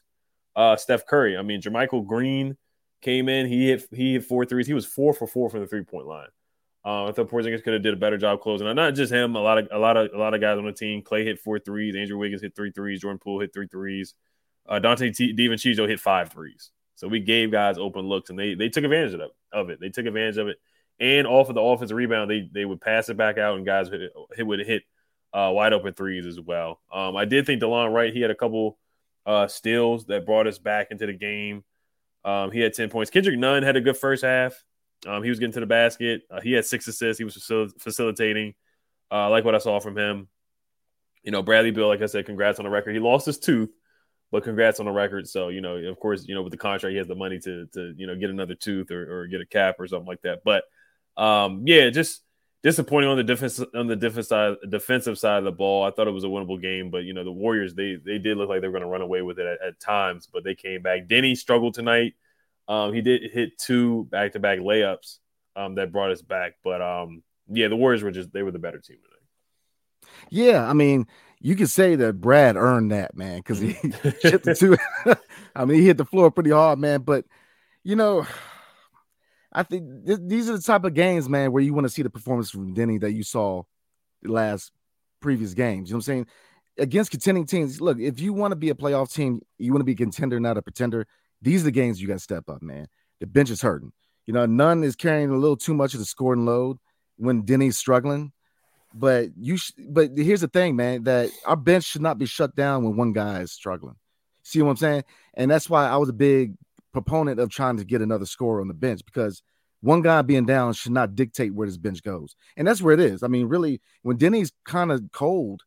uh, 0.56 0.78
Steph 0.78 1.06
Curry. 1.06 1.38
I 1.38 1.42
mean, 1.42 1.62
JaMychal 1.62 2.08
Green 2.08 2.58
came 3.02 3.30
in. 3.30 3.48
He 3.48 3.68
hit 3.68 3.84
he 3.92 4.14
hit 4.14 4.26
four 4.26 4.46
threes. 4.46 4.68
He 4.68 4.74
was 4.74 4.86
four 4.86 5.14
for 5.14 5.28
four 5.28 5.50
from 5.50 5.60
the 5.60 5.68
three 5.68 5.84
point 5.84 6.08
line. 6.08 6.28
Uh, 6.84 7.06
I 7.06 7.12
thought 7.12 7.30
Porzingis 7.30 7.64
could 7.64 7.74
have 7.74 7.84
did 7.84 7.94
a 7.94 7.98
better 7.98 8.18
job 8.18 8.42
closing. 8.42 8.74
Not 8.74 8.96
just 8.96 9.14
him. 9.14 9.36
A 9.36 9.40
lot 9.40 9.60
of 9.60 9.68
a 9.72 9.78
lot 9.78 9.98
of 9.98 10.10
a 10.14 10.18
lot 10.18 10.34
of 10.34 10.42
guys 10.42 10.58
on 10.58 10.66
the 10.66 10.72
team. 10.72 11.04
Klay 11.04 11.24
hit 11.24 11.40
four 11.40 11.60
threes. 11.60 11.96
Andrew 11.96 12.18
Wiggins 12.18 12.42
hit 12.42 12.56
three 12.56 12.72
threes. 12.72 13.02
Jordan 13.02 13.20
Poole 13.20 13.40
hit 13.40 13.54
three 13.54 13.68
threes. 13.68 14.16
Uh, 14.68 14.80
Donte 14.80 15.16
T- 15.16 15.36
DiVincenzo 15.36 15.88
hit 15.88 16.00
five 16.00 16.32
threes. 16.32 16.72
So 17.02 17.08
we 17.08 17.20
gave 17.20 17.52
guys 17.52 17.78
open 17.78 18.06
looks, 18.06 18.30
and 18.30 18.40
they 18.40 18.54
they 18.54 18.70
took 18.70 18.84
advantage 18.84 19.16
of, 19.16 19.32
of 19.52 19.70
it. 19.70 19.80
They 19.82 19.90
took 19.90 20.06
advantage 20.06 20.38
of 20.38 20.48
it 20.48 20.58
and 21.02 21.26
off 21.26 21.50
of 21.50 21.56
the 21.56 21.62
offensive 21.62 21.98
rebound, 21.98 22.30
they 22.30 22.48
they 22.50 22.64
would 22.64 22.80
pass 22.80 23.10
it 23.10 23.18
back 23.18 23.40
out, 23.40 23.58
and 23.58 23.66
guys 23.66 23.90
would 23.90 24.12
hit, 24.36 24.46
would 24.46 24.60
hit 24.60 24.84
uh, 25.34 25.52
wide 25.52 25.74
open 25.74 25.94
threes 25.94 26.28
as 26.28 26.40
well. 26.40 26.80
Um, 26.94 27.16
I 27.16 27.26
did 27.26 27.48
think 27.48 27.62
Delon 27.62 27.92
Wright 27.92 28.14
he 28.14 28.22
had 28.22 28.30
a 28.30 28.36
couple 28.36 28.78
uh, 29.26 29.48
steals 29.48 30.06
that 30.06 30.28
brought 30.28 30.46
us 30.46 30.60
back 30.60 30.92
into 30.92 31.08
the 31.08 31.14
game. 31.14 31.64
Um, 32.24 32.52
he 32.52 32.60
had 32.60 32.76
ten 32.76 32.90
points. 32.90 33.10
Kendrick 33.10 33.40
Nunn 33.40 33.64
had 33.64 33.76
a 33.76 33.82
good 33.82 33.98
first 33.98 34.24
half. 34.24 34.64
Um, 35.08 35.24
he 35.24 35.30
was 35.30 35.40
getting 35.40 35.54
to 35.54 35.60
the 35.60 35.66
basket. 35.66 36.22
Uh, 36.30 36.40
he 36.40 36.52
had 36.52 36.66
six 36.66 36.88
assists. 36.88 37.18
He 37.18 37.24
was 37.24 37.36
facil- 37.36 37.82
facilitating. 37.82 38.54
Uh, 39.12 39.16
I 39.16 39.28
like 39.28 39.44
what 39.44 39.56
I 39.56 39.58
saw 39.58 39.80
from 39.80 39.98
him. 39.98 40.28
You 41.24 41.32
know, 41.32 41.42
Bradley 41.42 41.72
Beal, 41.72 41.88
like 41.88 42.04
I 42.04 42.06
said, 42.06 42.28
congrats 42.28 42.60
on 42.60 42.66
the 42.66 42.70
record. 42.70 42.94
He 42.94 43.00
lost 43.00 43.26
his 43.26 43.40
tooth, 43.40 43.72
but 44.32 44.44
congrats 44.44 44.80
on 44.80 44.86
the 44.86 44.92
record. 44.92 45.28
So, 45.28 45.50
you 45.50 45.62
know, 45.62 45.76
of 45.76 46.00
course, 46.00 46.26
you 46.26 46.34
know, 46.34 46.42
with 46.42 46.52
the 46.52 46.58
contract, 46.58 46.92
he 46.92 46.98
has 46.98 47.08
the 47.08 47.16
money 47.16 47.40
to 47.40 47.68
to 47.74 47.94
you 47.98 48.08
know 48.08 48.16
get 48.16 48.30
another 48.30 48.56
tooth 48.56 48.90
or, 48.92 49.22
or 49.22 49.28
get 49.28 49.42
a 49.42 49.46
cap 49.46 49.76
or 49.80 49.88
something 49.88 50.08
like 50.08 50.22
that. 50.22 50.42
But 50.44 50.64
um, 51.18 51.64
yeah, 51.66 51.90
just 51.90 52.22
disappointing 52.64 53.10
on 53.10 53.18
the 53.18 53.24
defense 53.24 53.62
on 53.76 53.88
the 53.88 53.96
defense 53.96 54.30
side, 54.30 54.56
defensive 54.70 55.18
side 55.18 55.40
of 55.40 55.44
the 55.44 55.52
ball. 55.52 55.84
I 55.84 55.92
thought 55.92 56.08
it 56.08 56.12
was 56.12 56.24
a 56.24 56.28
winnable 56.28 56.62
game, 56.62 56.90
but 56.90 57.04
you 57.04 57.14
know 57.14 57.24
the 57.24 57.32
Warriors 57.32 57.74
they 57.74 57.96
they 57.96 58.18
did 58.18 58.38
look 58.38 58.50
like 58.50 58.62
they 58.62 58.68
were 58.68 58.74
going 58.74 58.84
to 58.84 58.90
run 58.90 59.02
away 59.02 59.22
with 59.22 59.40
it 59.40 59.46
at, 59.46 59.68
at, 59.68 59.80
times, 59.80 60.28
but 60.32 60.44
they 60.44 60.56
came 60.56 60.82
back. 60.82 61.08
Deni 61.08 61.36
struggled 61.36 61.74
tonight. 61.74 62.16
Um, 62.68 62.94
he 62.94 63.02
did 63.02 63.32
hit 63.32 63.58
two 63.58 64.06
back 64.06 64.34
to 64.34 64.40
back 64.40 64.60
layups 64.60 65.18
um, 65.56 65.76
that 65.76 65.92
brought 65.92 66.12
us 66.12 66.22
back, 66.22 66.54
but 66.64 66.82
um, 66.82 67.24
yeah, 67.50 67.68
the 67.68 67.76
Warriors 67.76 68.04
were 68.04 68.12
just 68.12 68.32
they 68.32 68.44
were 68.44 68.52
the 68.52 68.60
better 68.60 68.80
team 68.80 68.98
tonight. 68.98 69.18
Yeah, 70.30 70.68
I 70.68 70.74
mean, 70.74 71.08
you 71.42 71.56
could 71.56 71.70
say 71.70 71.96
that 71.96 72.22
Brad 72.22 72.56
earned 72.56 72.92
that 72.92 73.18
man 73.18 73.38
because 73.38 73.60
he 73.60 73.74
mm. 73.74 74.22
hit 74.22 74.44
the 74.44 74.56
two. 74.56 74.78
I 75.56 75.66
mean, 75.66 75.80
he 75.80 75.88
hit 75.88 75.98
the 75.98 76.06
floor 76.06 76.32
pretty 76.32 76.52
hard, 76.52 76.80
man. 76.80 77.02
But 77.02 77.26
you 77.84 77.96
know, 77.96 78.26
I 79.52 79.64
think 79.64 80.06
th- 80.06 80.20
these 80.22 80.50
are 80.50 80.56
the 80.56 80.62
type 80.62 80.86
of 80.86 80.94
games, 80.94 81.28
man, 81.28 81.52
where 81.52 81.64
you 81.64 81.74
want 81.74 81.86
to 81.86 81.90
see 81.90 82.04
the 82.04 82.10
performance 82.10 82.52
from 82.52 82.76
Deni 82.76 83.02
that 83.02 83.14
you 83.14 83.24
saw 83.24 83.64
the 84.22 84.32
last 84.32 84.72
previous 85.20 85.54
games. 85.54 85.90
You 85.90 85.94
know 85.94 85.98
what 85.98 86.08
I'm 86.08 86.14
saying? 86.14 86.28
Against 86.78 87.12
contending 87.12 87.46
teams, 87.46 87.82
look, 87.82 88.00
if 88.00 88.20
you 88.20 88.34
want 88.34 88.54
to 88.54 88.56
be 88.56 88.70
a 88.70 88.76
playoff 88.76 89.12
team, 89.12 89.42
you 89.58 89.74
want 89.74 89.82
to 89.82 89.86
be 89.86 89.92
a 89.92 89.96
contender, 89.96 90.40
not 90.40 90.58
a 90.58 90.62
pretender. 90.62 91.06
These 91.42 91.62
are 91.62 91.66
the 91.66 91.72
games 91.72 92.02
you 92.02 92.08
got 92.08 92.14
to 92.14 92.20
step 92.20 92.50
up, 92.50 92.62
man. 92.62 92.88
The 93.20 93.28
bench 93.28 93.50
is 93.50 93.62
hurting. 93.62 93.92
You 94.26 94.34
know, 94.34 94.46
Nunn 94.46 94.84
is 94.84 94.96
carrying 94.96 95.32
a 95.32 95.38
little 95.38 95.58
too 95.58 95.74
much 95.74 95.94
of 95.94 96.00
the 96.00 96.06
scoring 96.06 96.46
load 96.46 96.78
when 97.18 97.44
Deni's 97.44 97.78
struggling. 97.78 98.32
But 98.94 99.30
you, 99.38 99.58
sh- 99.58 99.72
but 99.90 100.12
here's 100.16 100.42
the 100.42 100.48
thing, 100.48 100.76
man, 100.76 101.04
that 101.04 101.30
our 101.46 101.56
bench 101.56 101.86
should 101.86 102.02
not 102.02 102.18
be 102.18 102.26
shut 102.26 102.56
down 102.56 102.84
when 102.84 102.96
one 102.96 103.14
guy 103.14 103.42
is 103.42 103.52
struggling. 103.52 103.96
See 104.44 104.62
what 104.62 104.72
I'm 104.72 104.78
saying? 104.78 105.04
And 105.34 105.50
that's 105.50 105.70
why 105.70 105.88
I 105.88 105.98
was 105.98 106.10
a 106.10 106.14
big 106.14 106.56
proponent 106.92 107.40
of 107.40 107.50
trying 107.50 107.78
to 107.78 107.86
get 107.86 108.02
another 108.02 108.26
scorer 108.26 108.62
on 108.62 108.68
the 108.68 108.74
bench 108.74 109.02
because 109.06 109.42
one 109.82 110.02
guy 110.02 110.22
being 110.22 110.46
down 110.46 110.74
should 110.74 110.92
not 110.92 111.16
dictate 111.16 111.54
where 111.54 111.68
this 111.68 111.78
bench 111.78 112.04
goes. 112.04 112.36
And 112.56 112.68
that's 112.68 112.82
where 112.82 112.94
it 112.94 113.00
is. 113.00 113.24
I 113.24 113.28
mean, 113.28 113.48
really, 113.48 113.82
when 114.04 114.18
Deni's 114.18 114.52
kind 114.66 114.92
of 114.92 115.04
cold, 115.12 115.64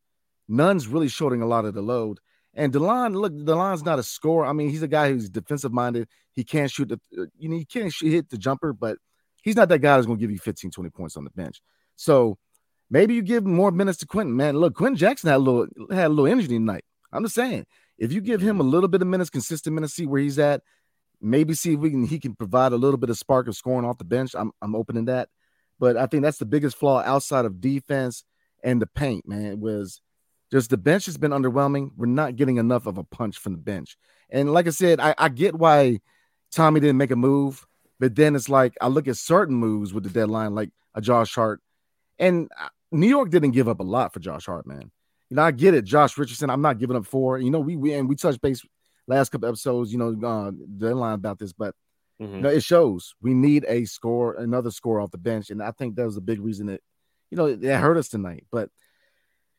Nunn's 0.47 0.87
really 0.87 1.07
shorting 1.07 1.41
a 1.41 1.47
lot 1.47 1.65
of 1.65 1.73
the 1.73 1.81
load. 1.81 2.19
And 2.53 2.71
Delon, 2.71 3.15
look, 3.15 3.33
Delon's 3.33 3.83
not 3.83 3.99
a 3.99 4.03
scorer. 4.03 4.45
I 4.45 4.53
mean, 4.53 4.69
he's 4.69 4.83
a 4.83 4.87
guy 4.87 5.09
who's 5.09 5.29
defensive 5.29 5.73
minded. 5.73 6.07
He 6.31 6.43
can't 6.43 6.71
shoot 6.71 6.89
the, 6.89 6.99
uh, 7.19 7.25
you 7.37 7.49
know, 7.49 7.57
he 7.57 7.65
can't 7.65 7.91
shoot, 7.91 8.11
hit 8.11 8.29
the 8.29 8.37
jumper, 8.37 8.71
but 8.71 8.97
he's 9.41 9.57
not 9.57 9.67
that 9.69 9.79
guy 9.79 9.97
who's 9.97 10.05
going 10.05 10.17
to 10.17 10.21
give 10.21 10.31
you 10.31 10.39
15, 10.39 10.71
20 10.71 10.89
points 10.91 11.17
on 11.17 11.25
the 11.25 11.29
bench. 11.31 11.61
So 11.97 12.37
maybe 12.89 13.13
you 13.13 13.21
give 13.21 13.45
more 13.45 13.71
minutes 13.71 13.99
to 13.99 14.05
Quenton, 14.05 14.35
man. 14.35 14.57
Look, 14.57 14.75
Quenton 14.75 14.97
Jackson 14.97 15.29
had 15.29 15.37
a 15.37 15.39
little, 15.39 15.67
had 15.91 16.07
a 16.07 16.09
little 16.09 16.27
energy 16.27 16.47
tonight. 16.47 16.83
I'm 17.11 17.23
just 17.23 17.35
saying, 17.35 17.65
if 17.97 18.11
you 18.11 18.21
give 18.21 18.41
him 18.41 18.59
a 18.59 18.63
mm-hmm. 18.63 18.71
little 18.71 18.89
bit 18.89 19.01
of 19.01 19.07
minutes, 19.07 19.29
consistent 19.29 19.73
minutes, 19.73 19.93
see 19.93 20.05
where 20.05 20.21
he's 20.21 20.39
at, 20.39 20.61
maybe 21.21 21.53
see 21.53 21.73
if 21.73 21.79
we 21.79 21.89
can 21.89 22.05
he 22.05 22.19
can 22.19 22.35
provide 22.35 22.73
a 22.73 22.77
little 22.77 22.97
bit 22.97 23.09
of 23.09 23.17
spark 23.17 23.47
of 23.47 23.55
scoring 23.55 23.87
off 23.87 23.97
the 23.97 24.03
bench. 24.03 24.35
I'm 24.37 24.51
I'm 24.61 24.75
opening 24.75 25.05
that. 25.05 25.29
But 25.79 25.97
I 25.97 26.05
think 26.05 26.23
that's 26.23 26.37
the 26.37 26.45
biggest 26.45 26.77
flaw 26.77 27.01
outside 27.01 27.45
of 27.45 27.59
defense 27.59 28.23
and 28.63 28.81
the 28.81 28.87
paint, 28.87 29.27
man, 29.27 29.59
was 29.59 30.01
just 30.51 30.69
the 30.69 30.77
bench 30.77 31.05
has 31.05 31.17
been 31.17 31.31
underwhelming. 31.31 31.91
We're 31.97 32.05
not 32.05 32.35
getting 32.35 32.57
enough 32.57 32.85
of 32.85 32.97
a 32.97 33.03
punch 33.03 33.37
from 33.37 33.53
the 33.53 33.59
bench. 33.59 33.97
And 34.29 34.53
like 34.53 34.67
I 34.67 34.71
said, 34.71 34.99
I, 34.99 35.13
I 35.17 35.29
get 35.29 35.55
why 35.55 35.99
Tommy 36.51 36.79
didn't 36.79 36.97
make 36.97 37.11
a 37.11 37.15
move, 37.15 37.65
but 37.99 38.15
then 38.15 38.35
it's 38.35 38.49
like 38.49 38.75
I 38.81 38.87
look 38.87 39.07
at 39.07 39.17
certain 39.17 39.55
moves 39.55 39.93
with 39.93 40.03
the 40.03 40.09
deadline, 40.09 40.55
like 40.55 40.69
a 40.93 41.01
Josh 41.01 41.35
Hart. 41.35 41.61
And 42.19 42.49
uh, 42.59 42.69
New 42.91 43.07
York 43.07 43.29
didn't 43.29 43.51
give 43.51 43.67
up 43.67 43.79
a 43.79 43.83
lot 43.83 44.13
for 44.13 44.19
Josh 44.19 44.45
Hart, 44.45 44.65
man. 44.65 44.91
You 45.29 45.37
know, 45.37 45.43
I 45.43 45.51
get 45.51 45.73
it. 45.73 45.85
Josh 45.85 46.17
Richardson, 46.17 46.49
I'm 46.49 46.61
not 46.61 46.77
giving 46.77 46.95
up 46.95 47.05
for. 47.05 47.37
You 47.37 47.51
know, 47.51 47.59
we, 47.59 47.75
we 47.75 47.93
and 47.93 48.07
we 48.07 48.15
touched 48.15 48.41
base 48.41 48.61
last 49.07 49.29
couple 49.29 49.49
episodes, 49.49 49.91
you 49.91 49.97
know, 49.97 50.27
uh, 50.27 50.51
deadline 50.77 51.13
about 51.13 51.39
this, 51.39 51.53
but 51.53 51.75
mm-hmm. 52.21 52.35
you 52.35 52.41
know, 52.41 52.49
it 52.49 52.63
shows 52.63 53.15
we 53.21 53.33
need 53.33 53.65
a 53.67 53.85
score, 53.85 54.35
another 54.35 54.71
score 54.71 54.99
off 54.99 55.11
the 55.11 55.17
bench, 55.17 55.49
and 55.49 55.61
I 55.61 55.71
think 55.71 55.95
that 55.95 56.05
was 56.05 56.17
a 56.17 56.21
big 56.21 56.39
reason 56.39 56.67
that 56.67 56.81
you 57.31 57.37
know 57.37 57.45
it 57.45 57.63
hurt 57.63 57.97
us 57.97 58.09
tonight. 58.09 58.45
But 58.51 58.69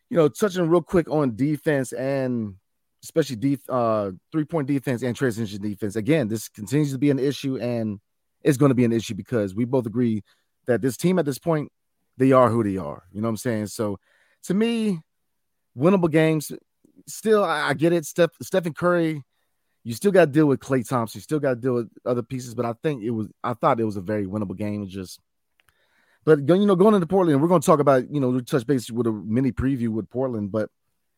you 0.09 0.17
know, 0.17 0.29
touching 0.29 0.69
real 0.69 0.83
quick 0.83 1.11
on 1.11 1.37
defense 1.37 1.93
and 1.93 2.55
especially 3.03 3.37
def- 3.37 3.69
uh, 3.71 4.13
three 4.33 4.45
point 4.45 4.67
defense 4.67 5.03
and 5.03 5.15
transition 5.15 5.63
defense. 5.63 5.97
Again, 5.97 6.29
this 6.29 6.49
continues 6.49 6.93
to 6.93 6.99
be 6.99 7.11
an 7.11 7.19
issue 7.19 7.57
and 7.57 8.01
it's 8.43 8.59
going 8.59 8.71
to 8.71 8.75
be 8.75 8.85
an 8.85 8.93
issue 8.93 9.15
because 9.15 9.55
we 9.55 9.65
both 9.65 9.87
agree 9.87 10.23
that 10.67 10.83
this 10.83 10.97
team 10.97 11.19
at 11.19 11.25
this 11.25 11.39
point, 11.39 11.71
they 12.17 12.33
are 12.33 12.51
who 12.51 12.63
they 12.65 12.77
are. 12.77 13.05
You 13.13 13.21
know 13.21 13.27
what 13.27 13.31
I'm 13.31 13.37
saying? 13.37 13.67
So 13.69 13.99
to 14.45 14.55
me, 14.55 15.01
winnable 15.77 16.11
games. 16.11 16.53
Still, 17.07 17.45
I, 17.45 17.69
I 17.69 17.75
get 17.75 17.93
it. 17.93 18.05
Steph, 18.07 18.31
Stephen 18.43 18.75
Curry, 18.75 19.23
you 19.85 19.95
still 19.95 20.11
got 20.11 20.27
to 20.27 20.31
deal 20.31 20.47
with 20.47 20.61
Klay 20.61 20.87
Thompson. 20.87 21.19
You 21.19 21.23
still 21.23 21.39
got 21.39 21.51
to 21.51 21.57
deal 21.57 21.75
with 21.75 21.91
other 22.05 22.23
pieces. 22.23 22.55
But 22.55 22.67
I 22.67 22.75
think 22.83 23.03
it 23.03 23.11
was, 23.11 23.29
I 23.45 23.55
thought 23.55 23.81
it 23.81 23.85
was 23.85 23.97
a 23.97 24.01
very 24.01 24.27
winnable 24.27 24.57
game. 24.57 24.83
It 24.83 24.89
just, 24.89 25.21
but 26.25 26.41
you 26.49 26.67
know, 26.67 26.75
going 26.75 26.95
into 26.95 27.07
Portland, 27.07 27.41
we're 27.41 27.49
going 27.49 27.61
to 27.61 27.67
talk 27.67 27.79
about, 27.79 28.11
you 28.13 28.19
know, 28.19 28.31
we 28.31 28.43
touch 28.43 28.67
base 28.67 28.91
with 28.91 29.07
a 29.07 29.13
mini 29.13 29.53
preview 29.53 29.89
with 29.89 30.11
Portland, 30.11 30.51
but 30.51 30.71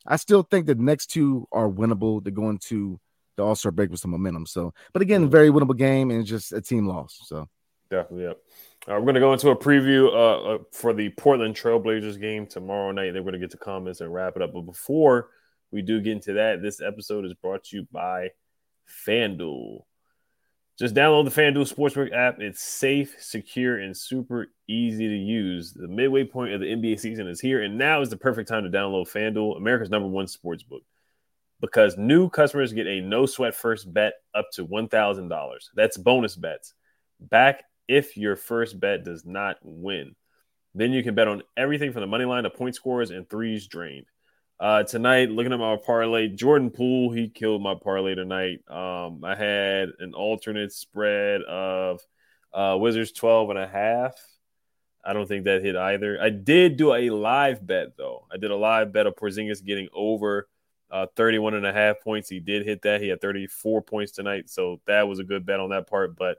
I 0.07 0.17
still 0.17 0.43
think 0.43 0.67
the 0.67 0.75
next 0.75 1.07
two 1.07 1.47
are 1.51 1.69
winnable. 1.69 2.23
They're 2.23 2.33
going 2.33 2.59
to 2.65 3.01
the 3.37 3.45
All 3.45 3.55
Star 3.55 3.73
break 3.73 3.91
with 3.91 4.01
some 4.01 4.11
momentum. 4.11 4.45
So, 4.47 4.75
but 4.93 5.01
again, 5.01 5.31
very 5.31 5.49
winnable 5.49 5.77
game 5.77 6.11
and 6.11 6.27
just 6.27 6.53
a 6.53 6.61
team 6.61 6.87
loss. 6.87 7.19
So, 7.25 7.49
definitely, 7.91 8.25
yeah. 8.25 8.33
Uh, 8.87 8.99
we're 8.99 9.03
going 9.03 9.15
to 9.15 9.21
go 9.21 9.33
into 9.33 9.51
a 9.51 9.57
preview 9.57 10.09
uh, 10.09 10.55
uh, 10.55 10.59
for 10.73 10.95
the 10.95 11.11
Portland 11.11 11.55
Trailblazers 11.55 12.19
game 12.21 12.47
tomorrow 12.47 12.91
night. 12.93 13.13
Then 13.13 13.25
we're 13.25 13.33
going 13.33 13.41
to 13.41 13.47
get 13.47 13.51
to 13.51 13.59
comments 13.59 14.01
and 14.01 14.13
wrap 14.13 14.37
it 14.37 14.43
up. 14.43 14.53
But 14.55 14.63
before 14.63 15.29
we 15.71 15.83
do 15.83 16.01
get 16.01 16.13
into 16.13 16.35
that, 16.35 16.63
this 16.63 16.81
episode 16.81 17.25
is 17.25 17.35
brought 17.35 17.65
to 17.65 17.77
you 17.77 17.89
by 17.93 18.31
FanDuel. 19.07 19.83
Just 20.79 20.95
download 20.95 21.25
the 21.25 21.41
FanDuel 21.41 21.73
Sportsbook 21.73 22.13
app. 22.13 22.41
It's 22.41 22.63
safe, 22.63 23.17
secure, 23.19 23.79
and 23.81 23.97
super 23.97 24.47
easy 24.69 25.09
to 25.09 25.17
use. 25.17 25.73
The 25.73 25.89
midway 25.89 26.23
point 26.23 26.55
of 26.55 26.61
the 26.61 26.67
NBA 26.67 27.01
season 27.01 27.27
is 27.27 27.41
here, 27.41 27.63
and 27.63 27.77
now 27.77 28.01
is 28.01 28.11
the 28.11 28.17
perfect 28.17 28.49
time 28.49 28.63
to 28.63 28.71
download 28.71 29.11
FanDuel, 29.11 29.57
America's 29.57 29.91
number 29.91 30.09
one 30.09 30.27
sportsbook, 30.27 30.83
because 31.61 31.99
new 31.99 32.31
customers 32.31 32.73
get 32.73 32.87
a 32.87 33.01
no 33.01 33.27
sweat 33.27 33.57
first 33.57 33.93
bet 33.93 34.15
up 34.37 34.47
to 34.53 34.67
$1,000. 34.67 35.57
That's 35.75 35.97
bonus 35.97 36.37
bets. 36.37 36.75
Back 37.21 37.65
if 37.89 38.17
your 38.17 38.37
first 38.37 38.79
bet 38.79 39.05
does 39.05 39.25
not 39.25 39.57
win. 39.63 40.15
Then 40.75 40.93
you 40.93 41.03
can 41.03 41.15
bet 41.15 41.29
on 41.29 41.43
everything 41.57 41.93
from 41.93 42.03
the 42.03 42.07
money 42.07 42.25
line 42.25 42.45
to 42.45 42.51
point 42.51 42.75
scores 42.75 43.11
and 43.11 43.29
threes 43.29 43.67
drained. 43.67 44.07
Uh, 44.61 44.83
tonight, 44.83 45.31
looking 45.31 45.53
at 45.53 45.59
my 45.59 45.77
parlay, 45.77 46.29
Jordan 46.29 46.71
Poole, 46.71 47.13
he 47.13 47.29
killed 47.29 47.63
my 47.63 47.75
parlay 47.75 48.15
tonight. 48.15 48.59
Um, 48.69 49.25
I 49.25 49.35
had 49.35 49.91
an 50.01 50.15
alternate 50.15 50.73
spread 50.73 51.43
of 51.43 52.01
uh, 52.53 52.77
Wizards 52.79 53.13
12 53.13 53.51
and 53.51 53.59
a 53.59 53.69
half. 53.69 54.15
I 55.05 55.13
don't 55.13 55.27
think 55.27 55.45
that 55.45 55.63
hit 55.63 55.77
either. 55.77 56.21
I 56.21 56.31
did 56.31 56.77
do 56.77 56.93
a 56.93 57.11
live 57.11 57.65
bet, 57.65 57.97
though. 57.97 58.27
I 58.33 58.37
did 58.37 58.51
a 58.51 58.57
live 58.57 58.93
bet 58.93 59.07
of 59.07 59.15
Porzingis 59.15 59.65
getting 59.65 59.89
over 59.95 60.49
uh, 60.91 61.07
31 61.17 61.55
and 61.55 61.67
a 61.67 61.73
half 61.73 62.01
points. 62.01 62.29
He 62.29 62.41
did 62.41 62.67
hit 62.67 62.83
that. 62.83 63.01
He 63.01 63.09
had 63.09 63.21
34 63.21 63.83
points 63.83 64.13
tonight. 64.13 64.51
So 64.51 64.81
that 64.87 65.07
was 65.07 65.19
a 65.19 65.25
good 65.25 65.47
bet 65.47 65.61
on 65.61 65.71
that 65.71 65.89
part. 65.89 66.17
But 66.17 66.39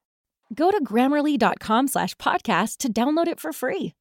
Go 0.53 0.69
to 0.71 0.83
grammarly.com 0.83 1.87
slash 1.87 2.15
podcast 2.15 2.77
to 2.77 2.91
download 2.91 3.27
it 3.27 3.39
for 3.39 3.53
free. 3.53 3.93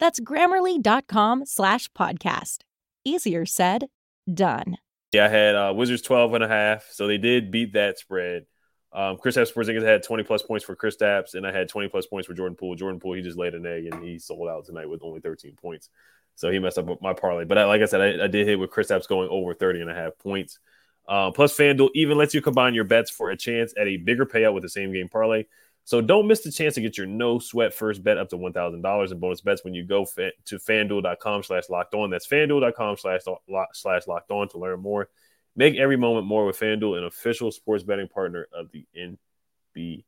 That's 0.00 0.20
grammarly.com 0.20 1.46
slash 1.46 1.88
podcast. 1.92 2.58
Easier 3.04 3.44
said, 3.44 3.86
done. 4.32 4.78
Yeah, 5.12 5.24
I 5.24 5.28
had 5.28 5.54
uh, 5.54 5.72
Wizards 5.74 6.02
12 6.02 6.34
and 6.34 6.44
a 6.44 6.48
half. 6.48 6.86
So 6.90 7.06
they 7.06 7.18
did 7.18 7.50
beat 7.50 7.72
that 7.74 7.98
spread. 7.98 8.46
Um, 8.92 9.16
Kristaps 9.16 9.52
Porzingis 9.52 9.82
had 9.82 10.02
20 10.02 10.22
plus 10.22 10.42
points 10.42 10.64
for 10.64 10.74
Kristaps, 10.74 11.34
and 11.34 11.46
I 11.46 11.52
had 11.52 11.68
20 11.68 11.88
plus 11.88 12.06
points 12.06 12.26
for 12.26 12.34
Jordan 12.34 12.56
Poole. 12.56 12.74
Jordan 12.74 13.00
Poole, 13.00 13.14
he 13.14 13.22
just 13.22 13.38
laid 13.38 13.54
an 13.54 13.66
egg 13.66 13.86
and 13.86 14.02
he 14.02 14.18
sold 14.18 14.48
out 14.48 14.64
tonight 14.64 14.88
with 14.88 15.02
only 15.02 15.20
13 15.20 15.56
points. 15.56 15.90
So 16.36 16.50
he 16.50 16.58
messed 16.58 16.78
up 16.78 17.02
my 17.02 17.12
parlay. 17.12 17.44
But 17.44 17.58
I, 17.58 17.64
like 17.64 17.82
I 17.82 17.86
said, 17.86 18.00
I, 18.00 18.24
I, 18.24 18.26
did 18.28 18.46
hit 18.46 18.58
with 18.58 18.70
Kristaps 18.70 19.08
going 19.08 19.28
over 19.28 19.54
30 19.54 19.82
and 19.82 19.90
a 19.90 19.94
half 19.94 20.16
points. 20.18 20.58
Uh, 21.06 21.32
plus, 21.32 21.56
FanDuel 21.56 21.90
even 21.94 22.16
lets 22.16 22.32
you 22.32 22.40
combine 22.40 22.74
your 22.74 22.84
bets 22.84 23.10
for 23.10 23.30
a 23.30 23.36
chance 23.36 23.74
at 23.78 23.88
a 23.88 23.96
bigger 23.96 24.24
payout 24.24 24.54
with 24.54 24.62
the 24.62 24.68
same 24.68 24.92
game 24.92 25.08
parlay. 25.08 25.44
So 25.88 26.02
don't 26.02 26.26
miss 26.26 26.40
the 26.40 26.52
chance 26.52 26.74
to 26.74 26.82
get 26.82 26.98
your 26.98 27.06
no 27.06 27.38
sweat 27.38 27.72
first 27.72 28.04
bet 28.04 28.18
up 28.18 28.28
to 28.28 28.36
$1,000 28.36 29.10
in 29.10 29.18
bonus 29.18 29.40
bets 29.40 29.64
when 29.64 29.72
you 29.72 29.86
go 29.86 30.04
fa- 30.04 30.32
to 30.44 30.58
fanduel.com 30.58 31.42
slash 31.42 31.70
locked 31.70 31.94
on. 31.94 32.10
That's 32.10 32.26
fanduel.com 32.26 32.98
slash, 32.98 33.22
slash 33.72 34.06
locked 34.06 34.30
on 34.30 34.50
to 34.50 34.58
learn 34.58 34.80
more. 34.80 35.08
Make 35.56 35.76
every 35.76 35.96
moment 35.96 36.26
more 36.26 36.44
with 36.44 36.60
FanDuel, 36.60 36.98
an 36.98 37.04
official 37.04 37.50
sports 37.50 37.84
betting 37.84 38.06
partner 38.06 38.48
of 38.52 38.70
the 38.70 38.84
NBA. 38.94 40.02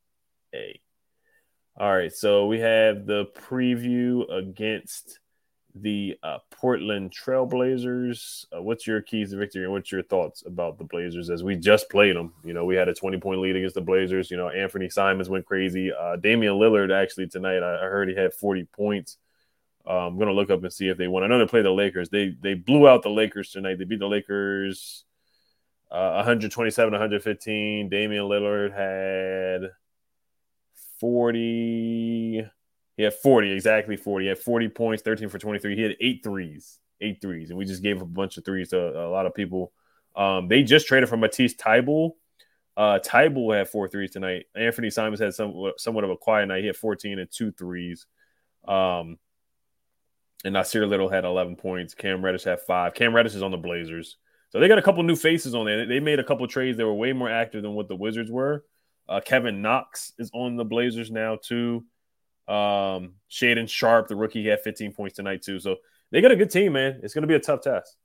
All 1.79 1.97
right, 1.97 2.13
so 2.13 2.47
we 2.47 2.61
have 2.61 3.07
the 3.07 3.29
preview 3.49 4.31
against 4.31 5.19
the 5.75 6.19
uh, 6.23 6.39
Portland 6.51 7.13
Trailblazers. 7.13 8.47
Uh, 8.55 8.63
what's 8.63 8.87
your 8.87 9.01
keys 9.01 9.31
to 9.31 9.37
victory 9.37 9.65
and 9.65 9.73
what's 9.73 9.93
your 9.93 10.03
thoughts 10.03 10.43
about 10.47 10.79
the 10.79 10.85
Blazers 10.85 11.31
as 11.31 11.43
we 11.43 11.57
just 11.57 11.89
played 11.91 12.17
them? 12.17 12.35
You 12.45 12.53
know, 12.53 12.65
we 12.65 12.77
had 12.77 12.89
a 12.89 12.95
20 12.95 13.19
point 13.19 13.41
lead 13.41 13.57
against 13.57 13.75
the 13.75 13.81
Blazers. 13.81 14.31
You 14.31 14.37
know, 14.37 14.49
Anthony 14.49 14.89
Simons 14.89 15.29
went 15.29 15.47
crazy. 15.47 15.93
Uh, 15.93 16.17
Damian 16.17 16.55
Lillard 16.55 16.93
actually 16.93 17.29
tonight, 17.29 17.63
I, 17.63 17.77
I 17.77 17.89
heard 17.89 18.09
he 18.09 18.15
had 18.15 18.35
40 18.35 18.65
points. 18.65 19.17
Uh, 19.87 20.07
I'm 20.07 20.19
gonna 20.19 20.33
look 20.33 20.51
up 20.51 20.63
and 20.63 20.73
see 20.73 20.89
if 20.89 20.99
they 20.99 21.09
won. 21.09 21.25
I 21.25 21.27
know 21.27 21.39
they 21.39 21.47
played 21.47 21.65
the 21.65 21.71
Lakers. 21.71 22.11
They 22.11 22.37
they 22.41 22.55
blew 22.55 22.87
out 22.87 23.03
the 23.03 23.09
Lakers 23.09 23.51
tonight. 23.51 23.79
They 23.79 23.85
beat 23.85 23.99
the 23.99 24.07
Lakers 24.07 25.05
uh, 25.91 26.13
127, 26.17 26.93
115. 26.93 27.89
Damian 27.89 28.25
Lillard 28.25 28.73
had 28.73 29.71
40. 31.01 32.49
He 33.01 33.05
had 33.05 33.15
40, 33.15 33.53
exactly 33.53 33.97
40. 33.97 34.27
He 34.27 34.29
had 34.29 34.39
40 34.39 34.69
points, 34.69 35.03
13 35.03 35.31
for 35.31 35.39
23. 35.39 35.75
He 35.75 35.81
had 35.81 35.97
eight 36.03 36.21
threes, 36.23 36.79
eight 37.01 37.19
threes, 37.23 37.49
and 37.49 37.59
we 37.59 37.65
just 37.65 37.83
gave 37.83 38.03
a 38.03 38.05
bunch 38.05 38.37
of 38.37 38.45
threes 38.45 38.69
to 38.69 38.79
a, 38.79 39.09
lot 39.09 39.25
of 39.25 39.35
people. 39.35 39.73
Um, 40.15 40.49
they 40.49 40.63
just 40.63 40.87
traded 40.87 41.09
for 41.09 41.17
Matisse 41.17 41.55
Thybulle. 41.55 42.11
Uh, 42.77 42.99
had 43.03 43.69
four 43.71 43.89
threes 43.89 44.11
tonight. 44.11 44.49
Anthony 44.55 44.91
Simons 44.91 45.19
had 45.19 45.33
some 45.33 45.73
somewhat 45.79 46.05
of 46.05 46.11
a 46.11 46.17
quiet 46.19 46.45
night. 46.49 46.61
He 46.61 46.67
had 46.67 46.77
14 46.77 47.19
and 47.19 47.31
two 47.31 47.53
threes. 47.53 48.05
Um, 48.69 49.17
and 50.45 50.55
Nassir 50.55 50.87
Little 50.87 51.09
had 51.09 51.25
11 51.25 51.57
points. 51.57 51.95
Cam 51.95 52.23
Reddish 52.23 52.45
had 52.45 52.61
five. 52.61 52.93
Cam 52.93 53.17
Reddish 53.17 53.35
is 53.35 53.43
on 53.43 53.51
the 53.51 53.57
Blazers. 53.57 54.19
So 54.51 54.61
they 54.61 54.69
got 54.69 54.79
a 54.79 54.83
couple 54.83 55.03
new 55.05 55.17
faces 55.17 55.55
on 55.55 55.65
there. 55.65 55.87
They 55.87 56.01
made 56.01 56.19
a 56.19 56.25
couple 56.25 56.47
trades 56.49 56.77
that 56.77 56.85
were 56.85 56.93
way 56.93 57.15
more 57.15 57.31
active 57.31 57.63
than 57.63 57.73
what 57.73 57.89
the 57.89 57.97
Wizards 57.97 58.31
were. 58.31 58.67
Uh, 59.09 59.23
Kevin 59.25 59.63
Knox 59.63 60.13
is 60.19 60.31
on 60.35 60.57
the 60.57 60.67
Blazers 60.67 61.11
now 61.11 61.39
too. 61.43 61.87
Um, 62.51 63.15
Shaedon 63.31 63.69
Sharpe, 63.69 64.09
the 64.09 64.17
rookie, 64.17 64.47
had 64.49 64.61
15 64.61 64.93
points 64.93 65.17
tonight 65.17 65.43
too. 65.43 65.61
So 65.61 65.77
they 66.11 66.21
got 66.21 66.33
a 66.33 66.37
good 66.37 66.51
team, 66.51 66.73
man. 66.73 67.01
It's 67.03 67.15
going 67.15 67.23
to 67.23 67.29
be 67.29 67.35
a 67.35 67.41
tough 67.41 67.61
test. 67.61 67.97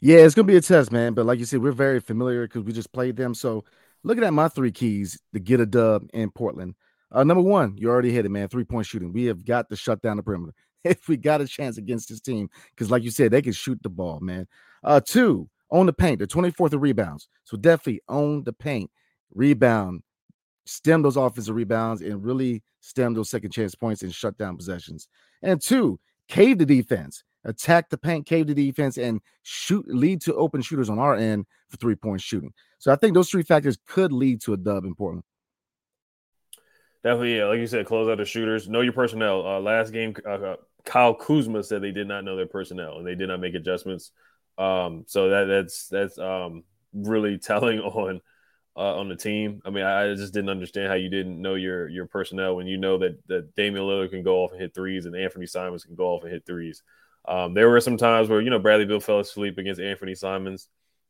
Yeah, 0.00 0.18
it's 0.18 0.34
going 0.34 0.46
to 0.46 0.52
be 0.52 0.56
a 0.56 0.60
test, 0.60 0.92
man. 0.92 1.14
But 1.14 1.26
like 1.26 1.38
you 1.38 1.44
said, 1.44 1.62
we're 1.62 1.72
very 1.72 2.00
familiar 2.00 2.46
because 2.46 2.64
we 2.64 2.72
just 2.72 2.92
played 2.92 3.16
them. 3.16 3.34
So 3.34 3.64
looking 4.02 4.24
at 4.24 4.32
my 4.32 4.48
three 4.48 4.72
keys 4.72 5.20
to 5.32 5.40
get 5.40 5.60
a 5.60 5.66
dub 5.66 6.08
in 6.12 6.30
Portland. 6.30 6.74
Uh, 7.10 7.24
number 7.24 7.42
one, 7.42 7.76
you 7.76 7.88
already 7.88 8.12
hit 8.12 8.26
it, 8.26 8.30
man. 8.30 8.48
Three 8.48 8.64
point 8.64 8.86
shooting. 8.86 9.12
We 9.12 9.24
have 9.26 9.44
got 9.44 9.70
to 9.70 9.76
shut 9.76 10.02
down 10.02 10.16
the 10.16 10.22
perimeter 10.22 10.54
if 10.84 11.08
we 11.08 11.16
got 11.16 11.40
a 11.40 11.46
chance 11.46 11.78
against 11.78 12.08
this 12.08 12.20
team 12.20 12.50
because, 12.70 12.90
like 12.90 13.02
you 13.02 13.10
said, 13.10 13.30
they 13.30 13.42
can 13.42 13.52
shoot 13.52 13.82
the 13.82 13.88
ball, 13.88 14.20
man. 14.20 14.46
Uh, 14.84 15.00
two, 15.00 15.48
own 15.70 15.86
the 15.86 15.92
paint. 15.92 16.18
They're 16.18 16.26
24th 16.26 16.72
of 16.72 16.82
rebounds. 16.82 17.28
So 17.44 17.56
definitely 17.56 18.02
own 18.08 18.44
the 18.44 18.52
paint, 18.52 18.90
rebound, 19.32 20.02
stem 20.68 21.02
those 21.02 21.16
offensive 21.16 21.54
rebounds, 21.54 22.02
and 22.02 22.24
really 22.24 22.62
stem 22.80 23.14
those 23.14 23.30
second 23.30 23.50
chance 23.50 23.74
points 23.74 24.02
and 24.02 24.14
shut 24.14 24.36
down 24.36 24.56
possessions. 24.56 25.08
And 25.42 25.60
two, 25.60 25.98
cave 26.28 26.58
the 26.58 26.66
defense, 26.66 27.24
attack 27.44 27.88
the 27.88 27.98
paint, 27.98 28.26
cave 28.26 28.46
the 28.46 28.54
defense, 28.54 28.98
and 28.98 29.20
shoot 29.42 29.86
lead 29.88 30.20
to 30.22 30.34
open 30.34 30.60
shooters 30.62 30.90
on 30.90 30.98
our 30.98 31.16
end 31.16 31.46
for 31.68 31.76
three 31.78 31.96
point 31.96 32.20
shooting. 32.20 32.52
So 32.78 32.92
I 32.92 32.96
think 32.96 33.14
those 33.14 33.30
three 33.30 33.42
factors 33.42 33.78
could 33.86 34.12
lead 34.12 34.40
to 34.42 34.52
a 34.52 34.56
dub 34.56 34.84
in 34.84 34.94
Portland. 34.94 35.24
definitely, 37.02 37.38
yeah, 37.38 37.46
like 37.46 37.58
you 37.58 37.66
said, 37.66 37.86
close 37.86 38.08
out 38.08 38.18
the 38.18 38.24
shooters. 38.24 38.68
Know 38.68 38.82
your 38.82 38.92
personnel. 38.92 39.46
Uh, 39.46 39.60
last 39.60 39.92
game, 39.92 40.14
uh, 40.26 40.30
uh, 40.30 40.56
Kyle 40.84 41.14
Kuzma 41.14 41.62
said 41.62 41.82
they 41.82 41.92
did 41.92 42.08
not 42.08 42.24
know 42.24 42.36
their 42.36 42.46
personnel 42.46 42.98
and 42.98 43.06
they 43.06 43.14
did 43.14 43.28
not 43.28 43.40
make 43.40 43.54
adjustments. 43.54 44.12
Um, 44.58 45.04
so 45.06 45.30
that 45.30 45.44
that's 45.44 45.88
that's 45.88 46.18
um, 46.18 46.64
really 46.92 47.38
telling 47.50 47.80
on 47.80 48.20
uh, 48.78 48.94
on 48.96 49.08
the 49.08 49.16
team. 49.16 49.60
I 49.64 49.70
mean, 49.70 49.84
I, 49.84 50.14
just 50.14 50.32
didn't 50.32 50.50
understand 50.50 50.86
how 50.86 50.94
you 50.94 51.08
didn't 51.08 51.42
know 51.42 51.56
your 51.56 51.88
your 51.88 52.06
personnel 52.06 52.54
when 52.56 52.68
you 52.68 52.76
know 52.76 52.96
that 52.98 53.18
that 53.26 53.54
Damian 53.56 53.84
Lillard 53.84 54.10
can 54.10 54.22
go 54.22 54.44
off 54.44 54.52
and 54.52 54.60
hit 54.60 54.72
threes 54.72 55.04
and 55.04 55.16
Anthony 55.16 55.46
Simons 55.46 55.84
can 55.84 55.96
go 55.96 56.06
off 56.06 56.22
and 56.22 56.32
hit 56.32 56.46
threes. 56.46 56.82
Um, 57.26 57.54
there 57.54 57.68
were 57.68 57.80
some 57.80 57.96
times 57.96 58.28
where 58.28 58.40
you 58.40 58.50
know 58.50 58.60
Bradley 58.60 58.86
Beal 58.86 59.00
fell 59.00 59.18
asleep 59.18 59.58
against 59.58 59.80
Anthony 59.80 60.14
Simons. 60.14 60.68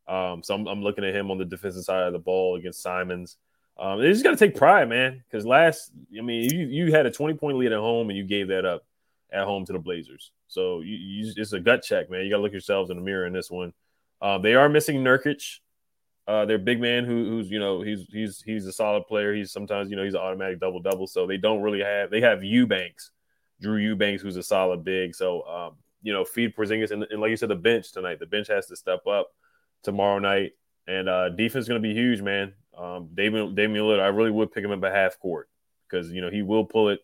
Um, 0.08 0.42
so 0.42 0.54
I'm, 0.54 0.66
I'm, 0.66 0.82
looking 0.82 1.04
at 1.04 1.14
him 1.14 1.30
on 1.30 1.36
the 1.36 1.44
defensive 1.44 1.84
side 1.84 2.04
of 2.04 2.14
the 2.14 2.18
ball 2.18 2.56
against 2.56 2.80
Simons. 2.80 3.36
Um, 3.78 4.00
they 4.00 4.10
just 4.10 4.24
got 4.24 4.30
to 4.30 4.36
take 4.36 4.56
pride, 4.56 4.88
man. 4.88 5.22
Because 5.30 5.44
last, 5.44 5.92
I 6.16 6.22
mean, 6.22 6.50
you 6.50 6.66
you 6.66 6.92
had 6.92 7.04
a 7.04 7.10
20 7.10 7.34
point 7.34 7.58
lead 7.58 7.72
at 7.72 7.78
home 7.78 8.08
and 8.08 8.16
you 8.16 8.24
gave 8.24 8.48
that 8.48 8.64
up 8.64 8.86
at 9.30 9.44
home 9.44 9.66
to 9.66 9.74
the 9.74 9.78
Blazers. 9.78 10.32
So 10.46 10.80
you, 10.80 10.96
you 10.96 11.32
it's 11.36 11.52
a 11.52 11.60
gut 11.60 11.82
check, 11.82 12.08
man. 12.08 12.24
You 12.24 12.30
got 12.30 12.38
to 12.38 12.42
look 12.42 12.52
yourselves 12.52 12.88
in 12.88 12.96
the 12.96 13.02
mirror 13.02 13.26
in 13.26 13.34
this 13.34 13.50
one. 13.50 13.74
Uh, 14.22 14.38
they 14.38 14.54
are 14.54 14.70
missing 14.70 15.04
Nurkic, 15.04 15.58
uh, 16.28 16.44
their 16.44 16.58
big 16.58 16.78
man, 16.78 17.06
who, 17.06 17.24
who's 17.24 17.50
you 17.50 17.58
know 17.58 17.80
he's 17.80 18.06
he's 18.12 18.42
he's 18.42 18.66
a 18.66 18.72
solid 18.72 19.06
player. 19.06 19.34
He's 19.34 19.50
sometimes 19.50 19.90
you 19.90 19.96
know 19.96 20.04
he's 20.04 20.12
an 20.12 20.20
automatic 20.20 20.60
double 20.60 20.80
double. 20.80 21.06
So 21.06 21.26
they 21.26 21.38
don't 21.38 21.62
really 21.62 21.80
have 21.80 22.10
they 22.10 22.20
have 22.20 22.44
Eubanks, 22.44 23.10
Drew 23.62 23.78
Eubanks, 23.78 24.22
who's 24.22 24.36
a 24.36 24.42
solid 24.42 24.84
big. 24.84 25.14
So 25.14 25.42
um, 25.48 25.76
you 26.02 26.12
know 26.12 26.26
feed 26.26 26.54
Porzingis 26.54 26.90
and, 26.90 27.04
and 27.04 27.20
like 27.22 27.30
you 27.30 27.36
said, 27.38 27.48
the 27.48 27.56
bench 27.56 27.92
tonight. 27.92 28.20
The 28.20 28.26
bench 28.26 28.48
has 28.48 28.66
to 28.66 28.76
step 28.76 29.06
up 29.06 29.30
tomorrow 29.82 30.18
night, 30.18 30.52
and 30.86 31.08
uh, 31.08 31.30
defense 31.30 31.62
is 31.62 31.68
going 31.68 31.82
to 31.82 31.88
be 31.88 31.94
huge, 31.94 32.20
man. 32.20 32.52
Um, 32.76 33.08
Damian 33.14 33.54
Damian 33.54 33.86
Lillard, 33.86 34.00
I 34.00 34.08
really 34.08 34.30
would 34.30 34.52
pick 34.52 34.62
him 34.62 34.70
up 34.70 34.84
at 34.84 34.94
half 34.94 35.18
court 35.18 35.48
because 35.88 36.12
you 36.12 36.20
know 36.20 36.30
he 36.30 36.42
will 36.42 36.66
pull 36.66 36.90
it 36.90 37.00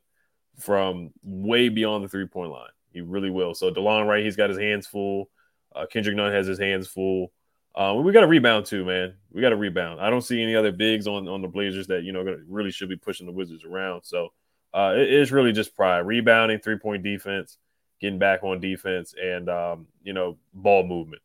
from 0.58 1.12
way 1.22 1.70
beyond 1.70 2.04
the 2.04 2.08
three 2.08 2.26
point 2.26 2.52
line. 2.52 2.68
He 2.92 3.00
really 3.00 3.30
will. 3.30 3.54
So 3.54 3.72
Delon 3.72 4.06
Wright, 4.06 4.22
he's 4.22 4.36
got 4.36 4.50
his 4.50 4.58
hands 4.58 4.86
full. 4.86 5.30
Uh, 5.74 5.86
Kendrick 5.86 6.14
Nunn 6.14 6.30
has 6.30 6.46
his 6.46 6.58
hands 6.58 6.86
full. 6.88 7.32
Uh, 7.74 7.94
we 7.94 8.12
got 8.12 8.20
to 8.20 8.28
rebound 8.28 8.66
too, 8.66 8.84
man. 8.84 9.14
We 9.32 9.40
got 9.40 9.50
to 9.50 9.56
rebound. 9.56 10.00
I 10.00 10.08
don't 10.08 10.22
see 10.22 10.40
any 10.40 10.54
other 10.54 10.70
bigs 10.70 11.08
on 11.08 11.26
on 11.26 11.42
the 11.42 11.48
Blazers 11.48 11.88
that 11.88 12.04
you 12.04 12.12
know 12.12 12.24
really 12.48 12.70
should 12.70 12.88
be 12.88 12.96
pushing 12.96 13.26
the 13.26 13.32
Wizards 13.32 13.64
around. 13.64 14.02
So 14.04 14.28
uh, 14.72 14.94
it 14.96 15.12
is 15.12 15.32
really 15.32 15.52
just 15.52 15.74
pride, 15.74 16.00
rebounding, 16.00 16.60
three 16.60 16.78
point 16.78 17.02
defense, 17.02 17.58
getting 18.00 18.18
back 18.18 18.44
on 18.44 18.60
defense, 18.60 19.14
and 19.20 19.48
um, 19.48 19.86
you 20.04 20.12
know 20.12 20.38
ball 20.52 20.86
movement. 20.86 21.22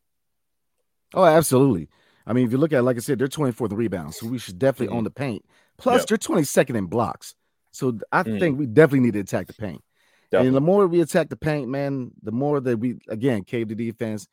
Oh, 1.14 1.24
absolutely. 1.24 1.88
I 2.26 2.32
mean, 2.32 2.46
if 2.46 2.52
you 2.52 2.58
look 2.58 2.72
at, 2.72 2.80
it, 2.80 2.82
like 2.82 2.96
I 2.96 3.00
said, 3.00 3.18
they're 3.18 3.26
24th 3.26 3.72
in 3.72 3.76
rebounds, 3.76 4.18
so 4.18 4.26
we 4.26 4.38
should 4.38 4.58
definitely 4.58 4.88
mm-hmm. 4.88 4.98
own 4.98 5.04
the 5.04 5.10
paint. 5.10 5.44
Plus, 5.78 6.02
yep. 6.02 6.08
they're 6.08 6.18
22nd 6.18 6.76
in 6.76 6.86
blocks. 6.86 7.34
So 7.72 7.98
I 8.12 8.22
mm-hmm. 8.22 8.38
think 8.38 8.58
we 8.58 8.66
definitely 8.66 9.00
need 9.00 9.14
to 9.14 9.20
attack 9.20 9.46
the 9.46 9.54
paint. 9.54 9.82
Definitely. 10.30 10.48
And 10.48 10.56
the 10.56 10.60
more 10.60 10.86
we 10.86 11.00
attack 11.00 11.28
the 11.28 11.36
paint, 11.36 11.68
man, 11.68 12.12
the 12.22 12.32
more 12.32 12.60
that 12.60 12.78
we 12.78 12.98
again 13.08 13.42
cave 13.42 13.68
the 13.68 13.74
defense 13.74 14.28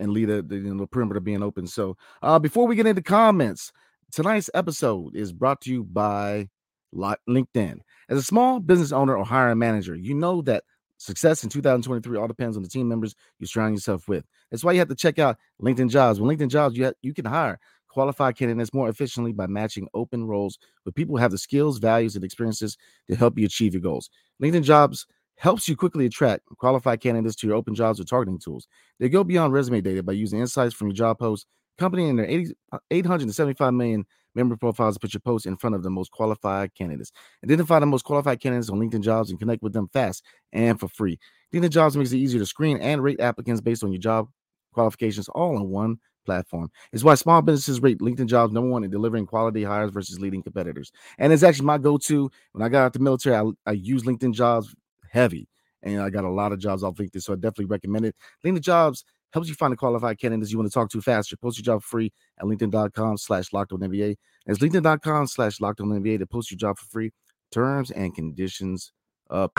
and 0.00 0.12
lead 0.12 0.26
the, 0.26 0.42
the, 0.42 0.56
you 0.56 0.74
know, 0.74 0.80
the 0.80 0.86
perimeter 0.86 1.20
being 1.20 1.42
open. 1.42 1.66
So 1.66 1.96
uh, 2.22 2.38
before 2.38 2.66
we 2.66 2.74
get 2.74 2.86
into 2.86 3.02
comments, 3.02 3.72
tonight's 4.10 4.50
episode 4.54 5.14
is 5.14 5.32
brought 5.32 5.60
to 5.62 5.70
you 5.70 5.84
by 5.84 6.48
LinkedIn. 6.94 7.78
As 8.08 8.18
a 8.18 8.22
small 8.22 8.58
business 8.58 8.92
owner 8.92 9.16
or 9.16 9.24
hiring 9.24 9.58
manager, 9.58 9.94
you 9.94 10.14
know 10.14 10.42
that 10.42 10.64
success 10.96 11.44
in 11.44 11.50
2023 11.50 12.18
all 12.18 12.28
depends 12.28 12.56
on 12.56 12.62
the 12.62 12.68
team 12.68 12.88
members 12.88 13.14
you 13.38 13.46
surround 13.46 13.74
yourself 13.74 14.08
with. 14.08 14.24
That's 14.50 14.64
why 14.64 14.72
you 14.72 14.80
have 14.80 14.88
to 14.88 14.94
check 14.94 15.18
out 15.18 15.38
LinkedIn 15.62 15.90
Jobs. 15.90 16.20
With 16.20 16.36
LinkedIn 16.36 16.48
Jobs, 16.48 16.76
you, 16.76 16.92
you 17.02 17.14
can 17.14 17.24
hire 17.24 17.58
qualified 17.88 18.36
candidates 18.36 18.72
more 18.72 18.88
efficiently 18.88 19.32
by 19.32 19.46
matching 19.46 19.88
open 19.94 20.24
roles 20.24 20.58
with 20.84 20.94
people 20.94 21.16
who 21.16 21.20
have 21.20 21.32
the 21.32 21.38
skills, 21.38 21.78
values, 21.78 22.14
and 22.16 22.24
experiences 22.24 22.76
to 23.08 23.16
help 23.16 23.38
you 23.38 23.46
achieve 23.46 23.74
your 23.74 23.82
goals. 23.82 24.10
LinkedIn 24.42 24.62
Jobs 24.62 25.06
helps 25.40 25.66
you 25.66 25.74
quickly 25.74 26.04
attract 26.04 26.44
qualified 26.58 27.00
candidates 27.00 27.34
to 27.34 27.46
your 27.46 27.56
open 27.56 27.74
jobs 27.74 27.98
with 27.98 28.08
targeting 28.08 28.38
tools. 28.38 28.68
They 28.98 29.08
go 29.08 29.24
beyond 29.24 29.54
resume 29.54 29.80
data 29.80 30.02
by 30.02 30.12
using 30.12 30.38
insights 30.38 30.74
from 30.74 30.88
your 30.88 30.94
job 30.94 31.18
posts, 31.18 31.46
accompanying 31.78 32.16
their 32.16 32.26
80, 32.26 32.52
uh, 32.72 32.78
875 32.90 33.72
million 33.72 34.04
member 34.34 34.54
profiles 34.54 34.96
to 34.96 35.00
put 35.00 35.14
your 35.14 35.22
posts 35.22 35.46
in 35.46 35.56
front 35.56 35.74
of 35.74 35.82
the 35.82 35.88
most 35.88 36.10
qualified 36.10 36.74
candidates. 36.74 37.10
Identify 37.42 37.78
the 37.78 37.86
most 37.86 38.04
qualified 38.04 38.38
candidates 38.38 38.68
on 38.68 38.78
LinkedIn 38.78 39.00
Jobs 39.00 39.30
and 39.30 39.38
connect 39.38 39.62
with 39.62 39.72
them 39.72 39.88
fast 39.94 40.22
and 40.52 40.78
for 40.78 40.88
free. 40.88 41.18
LinkedIn 41.54 41.70
Jobs 41.70 41.96
makes 41.96 42.12
it 42.12 42.18
easier 42.18 42.38
to 42.38 42.46
screen 42.46 42.76
and 42.76 43.02
rate 43.02 43.18
applicants 43.18 43.62
based 43.62 43.82
on 43.82 43.92
your 43.92 44.00
job 44.00 44.28
qualifications 44.74 45.30
all 45.30 45.56
in 45.56 45.70
one 45.70 45.96
platform. 46.26 46.70
It's 46.92 47.02
why 47.02 47.14
small 47.14 47.40
businesses 47.40 47.80
rate 47.80 48.00
LinkedIn 48.00 48.26
Jobs 48.26 48.52
number 48.52 48.68
one 48.68 48.84
in 48.84 48.90
delivering 48.90 49.24
quality 49.24 49.64
hires 49.64 49.90
versus 49.90 50.20
leading 50.20 50.42
competitors. 50.42 50.92
And 51.16 51.32
it's 51.32 51.42
actually 51.42 51.64
my 51.64 51.78
go-to 51.78 52.30
when 52.52 52.62
I 52.62 52.68
got 52.68 52.84
out 52.84 52.92
the 52.92 52.98
military. 52.98 53.34
I, 53.34 53.50
I 53.64 53.72
use 53.72 54.02
LinkedIn 54.02 54.34
Jobs 54.34 54.76
heavy, 55.10 55.48
and 55.82 56.00
I 56.00 56.10
got 56.10 56.24
a 56.24 56.30
lot 56.30 56.52
of 56.52 56.58
jobs 56.58 56.82
off 56.82 56.94
LinkedIn, 56.96 57.22
so 57.22 57.32
I 57.32 57.36
definitely 57.36 57.66
recommend 57.66 58.06
it. 58.06 58.16
LinkedIn 58.44 58.60
Jobs 58.62 59.04
helps 59.32 59.48
you 59.48 59.54
find 59.54 59.72
the 59.72 59.76
qualified 59.76 60.18
candidates 60.18 60.50
you 60.50 60.58
want 60.58 60.70
to 60.70 60.74
talk 60.74 60.90
to 60.90 61.00
faster. 61.00 61.36
Post 61.36 61.58
your 61.58 61.64
job 61.64 61.82
free 61.82 62.12
at 62.38 62.46
linkedin.com 62.46 63.18
slash 63.18 63.52
locked 63.52 63.72
on 63.72 63.80
NBA. 63.80 64.16
It's 64.46 64.58
linkedin.com 64.58 65.26
slash 65.26 65.60
locked 65.60 65.80
on 65.80 65.88
NBA 65.88 66.18
to 66.18 66.26
post 66.26 66.50
your 66.50 66.58
job 66.58 66.78
for 66.78 66.86
free. 66.86 67.10
Terms 67.52 67.90
and 67.90 68.14
conditions 68.14 68.92
up. 69.28 69.58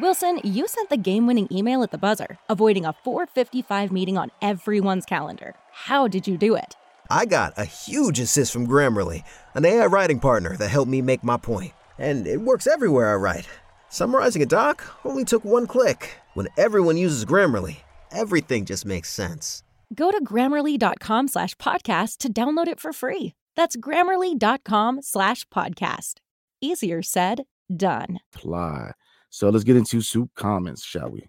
Wilson, 0.00 0.40
you 0.44 0.66
sent 0.66 0.88
the 0.88 0.96
game-winning 0.96 1.46
email 1.52 1.82
at 1.82 1.90
the 1.90 1.98
buzzer, 1.98 2.38
avoiding 2.48 2.86
a 2.86 2.94
455 3.04 3.92
meeting 3.92 4.16
on 4.16 4.30
everyone's 4.40 5.04
calendar. 5.04 5.54
How 5.72 6.08
did 6.08 6.26
you 6.26 6.38
do 6.38 6.54
it? 6.54 6.74
I 7.10 7.26
got 7.26 7.52
a 7.58 7.64
huge 7.66 8.18
assist 8.18 8.52
from 8.52 8.66
Grammarly, 8.66 9.24
an 9.54 9.66
AI 9.66 9.86
writing 9.86 10.20
partner 10.20 10.56
that 10.56 10.68
helped 10.68 10.90
me 10.90 11.02
make 11.02 11.22
my 11.22 11.36
point. 11.36 11.72
And 11.98 12.26
it 12.26 12.40
works 12.40 12.66
everywhere 12.66 13.12
I 13.12 13.16
write. 13.16 13.46
Summarizing 13.92 14.40
a 14.42 14.46
doc 14.46 14.84
only 15.04 15.24
took 15.24 15.44
one 15.44 15.66
click. 15.66 16.10
When 16.34 16.46
everyone 16.56 16.96
uses 16.96 17.24
Grammarly, 17.24 17.78
everything 18.12 18.64
just 18.64 18.86
makes 18.86 19.10
sense. 19.10 19.64
Go 19.96 20.12
to 20.12 20.22
grammarly.com 20.24 21.26
slash 21.26 21.56
podcast 21.56 22.18
to 22.18 22.32
download 22.32 22.68
it 22.68 22.78
for 22.78 22.92
free. 22.92 23.34
That's 23.56 23.76
grammarly.com 23.76 25.02
slash 25.02 25.44
podcast. 25.48 26.14
Easier 26.60 27.02
said, 27.02 27.42
done. 27.76 28.20
Apply. 28.32 28.92
So 29.28 29.48
let's 29.48 29.64
get 29.64 29.74
into 29.74 30.00
soup 30.02 30.30
comments, 30.36 30.84
shall 30.84 31.10
we? 31.10 31.28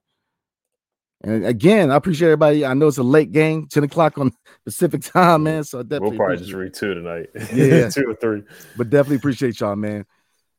And 1.24 1.44
again, 1.44 1.90
I 1.90 1.96
appreciate 1.96 2.28
everybody. 2.28 2.64
I 2.64 2.76
know 2.76 2.88
it's 2.88 3.00
a 3.00 3.04
late 3.04 3.32
game, 3.32 3.68
10 3.70 3.86
o'clock 3.86 4.20
on 4.20 4.32
Pacific 4.66 5.02
time, 5.02 5.44
man. 5.44 5.64
So 5.64 5.80
I 5.80 5.82
definitely 5.82 6.10
we'll 6.10 6.18
probably 6.18 6.38
just 6.38 6.54
read 6.54 6.76
two 6.76 6.94
tonight. 6.94 7.30
Yeah, 7.54 7.90
two 7.90 8.06
or 8.08 8.16
three. 8.16 8.44
But 8.78 8.92
definitely 8.92 9.16
appreciate 9.18 9.60
y'all, 9.60 9.76
man. 9.76 10.06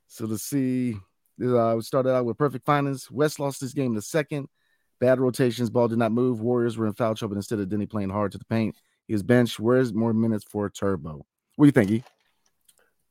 So 0.09 0.27
let's 0.27 0.43
see. 0.43 0.97
Uh, 1.41 1.75
we 1.77 1.83
started 1.83 2.15
out 2.15 2.25
with 2.25 2.39
perfect 2.39 2.65
finance. 2.65 3.11
West 3.11 3.41
lost 3.41 3.61
this 3.61 3.73
game 3.73 3.95
the 3.95 4.03
second. 4.03 4.49
Bad 5.01 5.19
rotations. 5.21 5.71
Ball 5.71 5.89
did 5.89 5.99
not 5.99 6.13
move. 6.13 6.41
Warriors 6.41 6.77
were 6.77 6.87
in 6.87 6.95
foul 6.95 7.15
trouble 7.15 7.37
instead 7.37 7.59
of 7.59 7.69
Deni 7.69 7.91
playing 7.91 8.11
hard 8.11 8.33
to 8.33 8.39
the 8.39 8.45
paint. 8.45 8.77
His 9.09 9.23
bench. 9.23 9.59
Where's 9.59 9.93
more 9.93 10.13
minutes 10.13 10.45
for 10.45 10.71
Turbo? 10.71 11.27
What 11.57 11.65
do 11.65 11.67
you 11.67 11.73
think, 11.73 11.91
E? 11.91 12.05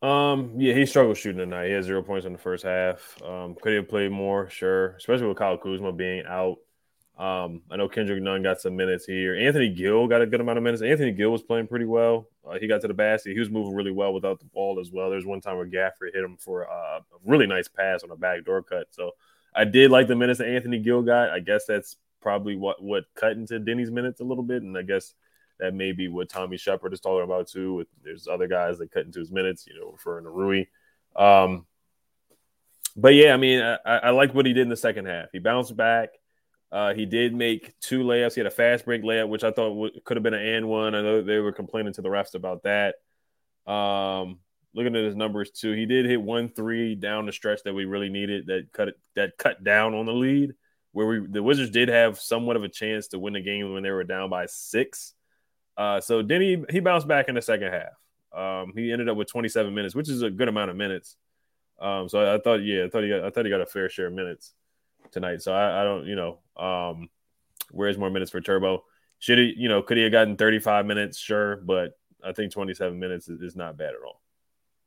Um, 0.01 0.53
yeah, 0.57 0.73
he 0.73 0.85
struggled 0.85 1.17
shooting 1.17 1.37
tonight. 1.37 1.67
He 1.67 1.73
had 1.73 1.83
zero 1.83 2.01
points 2.01 2.25
in 2.25 2.33
the 2.33 2.39
first 2.39 2.63
half. 2.63 3.21
Um, 3.23 3.55
could 3.61 3.69
he 3.69 3.75
have 3.75 3.89
played 3.89 4.11
more? 4.11 4.49
Sure, 4.49 4.95
especially 4.95 5.27
with 5.27 5.37
Kyle 5.37 5.57
Kuzma 5.57 5.91
being 5.91 6.23
out. 6.25 6.57
Um, 7.17 7.61
I 7.69 7.77
know 7.77 7.87
Kendrick 7.87 8.21
Nunn 8.23 8.41
got 8.41 8.61
some 8.61 8.75
minutes 8.75 9.05
here. 9.05 9.35
Anthony 9.35 9.69
Gill 9.69 10.07
got 10.07 10.21
a 10.21 10.25
good 10.25 10.41
amount 10.41 10.57
of 10.57 10.63
minutes. 10.63 10.81
Anthony 10.81 11.11
Gill 11.11 11.31
was 11.31 11.43
playing 11.43 11.67
pretty 11.67 11.85
well. 11.85 12.27
Uh, 12.47 12.57
he 12.59 12.67
got 12.67 12.81
to 12.81 12.87
the 12.87 12.93
basket. 12.93 13.33
He 13.33 13.39
was 13.39 13.49
moving 13.49 13.75
really 13.75 13.91
well 13.91 14.13
without 14.13 14.39
the 14.39 14.45
ball 14.45 14.79
as 14.79 14.91
well. 14.91 15.09
There's 15.09 15.25
one 15.25 15.41
time 15.41 15.57
where 15.57 15.67
Gafford 15.67 16.13
hit 16.13 16.23
him 16.23 16.37
for 16.37 16.67
uh, 16.67 16.97
a 16.99 17.01
really 17.25 17.45
nice 17.45 17.67
pass 17.67 18.03
on 18.03 18.11
a 18.11 18.15
backdoor 18.15 18.63
cut. 18.63 18.87
So 18.91 19.11
I 19.53 19.65
did 19.65 19.91
like 19.91 20.07
the 20.07 20.15
minutes 20.15 20.39
that 20.39 20.47
Anthony 20.47 20.79
Gill 20.79 21.03
got. 21.03 21.29
I 21.29 21.39
guess 21.39 21.65
that's 21.65 21.97
probably 22.21 22.55
what 22.55 22.81
what 22.81 23.05
cut 23.15 23.33
into 23.33 23.59
Deni's 23.59 23.91
minutes 23.91 24.21
a 24.21 24.23
little 24.23 24.43
bit, 24.43 24.63
and 24.63 24.77
I 24.77 24.81
guess 24.83 25.13
that 25.59 25.73
may 25.73 25.91
be 25.91 26.07
what 26.07 26.29
Tommy 26.29 26.57
Sheppard 26.57 26.93
is 26.93 27.01
talking 27.01 27.23
about 27.23 27.47
too. 27.47 27.75
With 27.75 27.87
there's 28.03 28.27
other 28.27 28.47
guys 28.47 28.77
that 28.79 28.91
cut 28.91 29.05
into 29.05 29.19
his 29.19 29.31
minutes, 29.31 29.67
you 29.67 29.79
know, 29.79 29.91
referring 29.91 30.23
to 30.23 30.29
Rui. 30.29 30.65
Um, 31.15 31.65
but 32.95 33.13
yeah, 33.13 33.33
I 33.33 33.37
mean, 33.37 33.61
I, 33.61 33.77
I 33.85 34.09
like 34.09 34.33
what 34.33 34.45
he 34.45 34.53
did 34.53 34.63
in 34.63 34.69
the 34.69 34.75
second 34.75 35.05
half. 35.05 35.27
He 35.31 35.39
bounced 35.39 35.75
back. 35.75 36.09
Uh, 36.71 36.93
he 36.93 37.05
did 37.05 37.33
make 37.35 37.77
two 37.81 38.03
layups. 38.03 38.33
He 38.33 38.39
had 38.39 38.47
a 38.47 38.51
fast 38.51 38.85
break 38.85 39.03
layup, 39.03 39.27
which 39.27 39.43
I 39.43 39.51
thought 39.51 39.69
w- 39.69 39.99
could 40.05 40.15
have 40.15 40.23
been 40.23 40.33
an 40.33 40.45
and 40.45 40.67
one. 40.69 40.95
I 40.95 41.01
know 41.01 41.21
they 41.21 41.39
were 41.39 41.51
complaining 41.51 41.93
to 41.93 42.01
the 42.01 42.09
refs 42.09 42.33
about 42.33 42.63
that. 42.63 42.95
Um, 43.69 44.39
looking 44.73 44.95
at 44.95 45.03
his 45.03 45.15
numbers 45.15 45.51
too, 45.51 45.73
he 45.73 45.85
did 45.85 46.05
hit 46.05 46.21
one 46.21 46.47
three 46.47 46.95
down 46.95 47.25
the 47.25 47.33
stretch 47.33 47.63
that 47.63 47.73
we 47.73 47.83
really 47.83 48.09
needed 48.09 48.47
that 48.47 48.71
cut 48.71 48.95
that 49.15 49.37
cut 49.37 49.63
down 49.63 49.93
on 49.93 50.05
the 50.05 50.13
lead. 50.13 50.53
Where 50.93 51.07
we 51.07 51.27
the 51.27 51.43
Wizards 51.43 51.71
did 51.71 51.89
have 51.89 52.19
somewhat 52.19 52.55
of 52.55 52.63
a 52.63 52.69
chance 52.69 53.09
to 53.09 53.19
win 53.19 53.33
the 53.33 53.41
game 53.41 53.73
when 53.73 53.83
they 53.83 53.91
were 53.91 54.05
down 54.05 54.29
by 54.29 54.45
six. 54.45 55.13
Uh, 55.75 55.99
so 55.99 56.21
then 56.21 56.41
he 56.41 56.63
he 56.69 56.79
bounced 56.79 57.07
back 57.07 57.27
in 57.27 57.35
the 57.35 57.41
second 57.41 57.73
half. 57.73 57.91
Um, 58.33 58.71
he 58.75 58.93
ended 58.93 59.09
up 59.09 59.17
with 59.17 59.29
27 59.29 59.73
minutes, 59.73 59.93
which 59.93 60.07
is 60.07 60.21
a 60.21 60.29
good 60.29 60.47
amount 60.47 60.69
of 60.69 60.77
minutes. 60.77 61.17
Um, 61.81 62.07
so 62.07 62.19
I, 62.19 62.35
I 62.35 62.39
thought, 62.39 62.63
yeah, 62.63 62.85
I 62.85 62.89
thought 62.89 63.03
he 63.03 63.09
got 63.09 63.25
I 63.25 63.29
thought 63.29 63.45
he 63.45 63.51
got 63.51 63.61
a 63.61 63.65
fair 63.65 63.89
share 63.89 64.07
of 64.07 64.13
minutes 64.13 64.53
tonight. 65.11 65.41
So 65.41 65.53
I, 65.53 65.81
I 65.81 65.83
don't, 65.83 66.05
you 66.05 66.15
know, 66.15 66.39
um, 66.57 67.09
where's 67.71 67.97
more 67.97 68.09
minutes 68.09 68.31
for 68.31 68.41
Turbo? 68.41 68.83
Should 69.19 69.37
he, 69.37 69.53
you 69.57 69.69
know, 69.69 69.81
could 69.81 69.97
he 69.97 70.03
have 70.03 70.11
gotten 70.11 70.35
35 70.35 70.85
minutes? 70.85 71.17
Sure, 71.17 71.57
but 71.57 71.97
I 72.23 72.31
think 72.33 72.51
27 72.51 72.97
minutes 72.97 73.29
is, 73.29 73.41
is 73.41 73.55
not 73.55 73.77
bad 73.77 73.89
at 73.89 74.05
all. 74.05 74.21